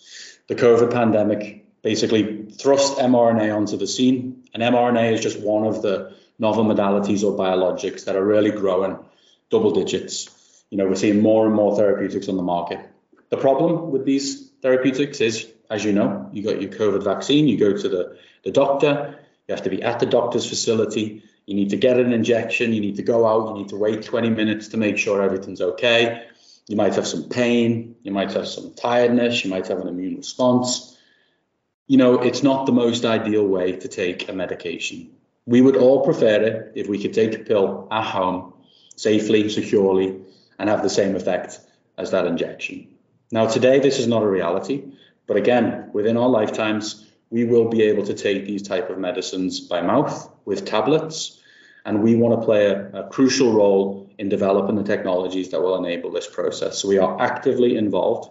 The 0.46 0.54
COVID 0.54 0.92
pandemic 0.92 1.82
basically 1.82 2.46
thrust 2.46 2.98
mRNA 2.98 3.54
onto 3.54 3.76
the 3.76 3.86
scene, 3.86 4.44
and 4.54 4.62
mRNA 4.62 5.12
is 5.12 5.20
just 5.20 5.40
one 5.40 5.66
of 5.66 5.82
the 5.82 6.14
novel 6.38 6.64
modalities 6.64 7.22
or 7.22 7.36
biologics 7.36 8.04
that 8.04 8.16
are 8.16 8.24
really 8.24 8.50
growing 8.50 8.98
double 9.50 9.70
digits. 9.70 10.64
You 10.70 10.78
know, 10.78 10.86
we're 10.86 10.96
seeing 10.96 11.20
more 11.20 11.46
and 11.46 11.54
more 11.54 11.76
therapeutics 11.76 12.28
on 12.28 12.36
the 12.36 12.42
market. 12.42 12.80
The 13.30 13.36
problem 13.36 13.90
with 13.90 14.04
these 14.04 14.50
therapeutics 14.62 15.20
is, 15.20 15.48
as 15.70 15.84
you 15.84 15.92
know, 15.92 16.28
you 16.32 16.42
got 16.42 16.60
your 16.60 16.70
COVID 16.70 17.02
vaccine, 17.02 17.48
you 17.48 17.58
go 17.58 17.76
to 17.76 17.88
the, 17.88 18.18
the 18.44 18.50
doctor, 18.50 19.18
you 19.46 19.54
have 19.54 19.64
to 19.64 19.70
be 19.70 19.82
at 19.82 20.00
the 20.00 20.06
doctor's 20.06 20.48
facility, 20.48 21.22
you 21.46 21.54
need 21.54 21.70
to 21.70 21.76
get 21.76 21.98
an 21.98 22.12
injection, 22.12 22.72
you 22.72 22.80
need 22.80 22.96
to 22.96 23.02
go 23.02 23.26
out, 23.26 23.48
you 23.48 23.62
need 23.62 23.68
to 23.68 23.76
wait 23.76 24.02
20 24.02 24.30
minutes 24.30 24.68
to 24.68 24.76
make 24.76 24.98
sure 24.98 25.22
everything's 25.22 25.60
okay. 25.60 26.26
You 26.66 26.76
might 26.76 26.94
have 26.94 27.06
some 27.06 27.28
pain, 27.28 27.96
you 28.02 28.12
might 28.12 28.32
have 28.32 28.48
some 28.48 28.72
tiredness, 28.72 29.44
you 29.44 29.50
might 29.50 29.66
have 29.66 29.80
an 29.80 29.88
immune 29.88 30.16
response. 30.16 30.96
You 31.86 31.98
know, 31.98 32.20
it's 32.20 32.42
not 32.42 32.64
the 32.64 32.72
most 32.72 33.04
ideal 33.04 33.46
way 33.46 33.72
to 33.72 33.88
take 33.88 34.28
a 34.30 34.32
medication. 34.32 35.10
We 35.46 35.60
would 35.60 35.76
all 35.76 36.04
prefer 36.04 36.42
it 36.42 36.72
if 36.74 36.88
we 36.88 37.00
could 37.00 37.12
take 37.12 37.34
a 37.34 37.38
pill 37.38 37.86
at 37.90 38.04
home 38.04 38.54
safely, 38.96 39.48
securely, 39.48 40.20
and 40.58 40.70
have 40.70 40.82
the 40.82 40.90
same 40.90 41.16
effect 41.16 41.60
as 41.98 42.10
that 42.12 42.26
injection. 42.26 42.88
Now, 43.30 43.46
today, 43.46 43.80
this 43.80 43.98
is 43.98 44.06
not 44.06 44.22
a 44.22 44.28
reality, 44.28 44.84
but 45.26 45.36
again, 45.36 45.90
within 45.92 46.16
our 46.16 46.28
lifetimes, 46.28 47.06
we 47.30 47.44
will 47.44 47.68
be 47.68 47.82
able 47.82 48.04
to 48.06 48.14
take 48.14 48.46
these 48.46 48.62
type 48.62 48.90
of 48.90 48.98
medicines 48.98 49.60
by 49.60 49.82
mouth 49.82 50.30
with 50.44 50.64
tablets, 50.64 51.40
and 51.84 52.02
we 52.02 52.14
want 52.14 52.40
to 52.40 52.44
play 52.44 52.66
a, 52.66 52.90
a 52.92 53.08
crucial 53.08 53.52
role 53.52 54.08
in 54.18 54.28
developing 54.28 54.76
the 54.76 54.84
technologies 54.84 55.50
that 55.50 55.60
will 55.60 55.76
enable 55.76 56.10
this 56.10 56.28
process. 56.28 56.78
So 56.78 56.88
we 56.88 56.98
are 56.98 57.20
actively 57.20 57.76
involved 57.76 58.30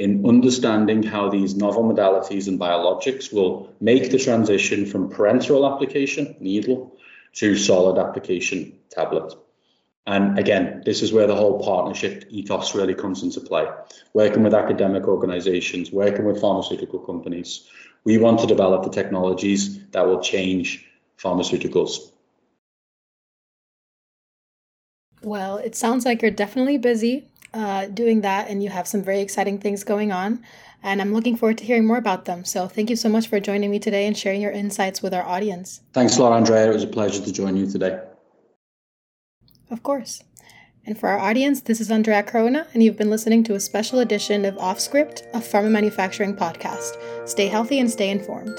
in 0.00 0.26
understanding 0.26 1.02
how 1.02 1.28
these 1.28 1.54
novel 1.54 1.84
modalities 1.84 2.48
and 2.48 2.58
biologics 2.58 3.30
will 3.30 3.70
make 3.80 4.10
the 4.10 4.18
transition 4.18 4.86
from 4.86 5.10
parenteral 5.10 5.70
application, 5.70 6.34
needle, 6.40 6.96
to 7.34 7.54
solid 7.54 8.00
application, 8.00 8.72
tablet. 8.88 9.34
And 10.06 10.38
again, 10.38 10.82
this 10.86 11.02
is 11.02 11.12
where 11.12 11.26
the 11.26 11.36
whole 11.36 11.62
partnership 11.62 12.24
ethos 12.30 12.74
really 12.74 12.94
comes 12.94 13.22
into 13.22 13.40
play. 13.40 13.66
Working 14.14 14.42
with 14.42 14.54
academic 14.54 15.06
organizations, 15.06 15.92
working 15.92 16.24
with 16.24 16.40
pharmaceutical 16.40 17.00
companies, 17.00 17.68
we 18.04 18.16
want 18.16 18.40
to 18.40 18.46
develop 18.46 18.84
the 18.84 18.90
technologies 18.90 19.84
that 19.88 20.06
will 20.06 20.22
change 20.22 20.86
pharmaceuticals. 21.18 22.10
Well, 25.22 25.58
it 25.58 25.76
sounds 25.76 26.06
like 26.06 26.22
you're 26.22 26.30
definitely 26.30 26.78
busy 26.78 27.29
uh, 27.52 27.86
doing 27.86 28.20
that, 28.22 28.48
and 28.48 28.62
you 28.62 28.70
have 28.70 28.86
some 28.86 29.02
very 29.02 29.20
exciting 29.20 29.58
things 29.58 29.84
going 29.84 30.12
on. 30.12 30.42
And 30.82 31.02
I'm 31.02 31.12
looking 31.12 31.36
forward 31.36 31.58
to 31.58 31.64
hearing 31.64 31.86
more 31.86 31.98
about 31.98 32.24
them. 32.24 32.44
So 32.44 32.66
thank 32.66 32.88
you 32.88 32.96
so 32.96 33.08
much 33.08 33.28
for 33.28 33.38
joining 33.38 33.70
me 33.70 33.78
today 33.78 34.06
and 34.06 34.16
sharing 34.16 34.40
your 34.40 34.52
insights 34.52 35.02
with 35.02 35.12
our 35.12 35.22
audience. 35.22 35.82
Thanks 35.92 36.16
a 36.16 36.22
lot, 36.22 36.32
Andrea. 36.32 36.70
It 36.70 36.74
was 36.74 36.84
a 36.84 36.86
pleasure 36.86 37.22
to 37.22 37.32
join 37.32 37.56
you 37.56 37.70
today. 37.70 38.00
Of 39.70 39.82
course. 39.82 40.22
And 40.86 40.98
for 40.98 41.10
our 41.10 41.18
audience, 41.18 41.60
this 41.60 41.80
is 41.80 41.90
Andrea 41.90 42.22
Corona, 42.22 42.66
and 42.72 42.82
you've 42.82 42.96
been 42.96 43.10
listening 43.10 43.44
to 43.44 43.54
a 43.54 43.60
special 43.60 43.98
edition 43.98 44.46
of 44.46 44.56
Off 44.56 44.80
Script, 44.80 45.22
a 45.34 45.38
pharma 45.38 45.70
manufacturing 45.70 46.34
podcast. 46.34 46.96
Stay 47.28 47.48
healthy 47.48 47.78
and 47.78 47.90
stay 47.90 48.08
informed. 48.08 48.58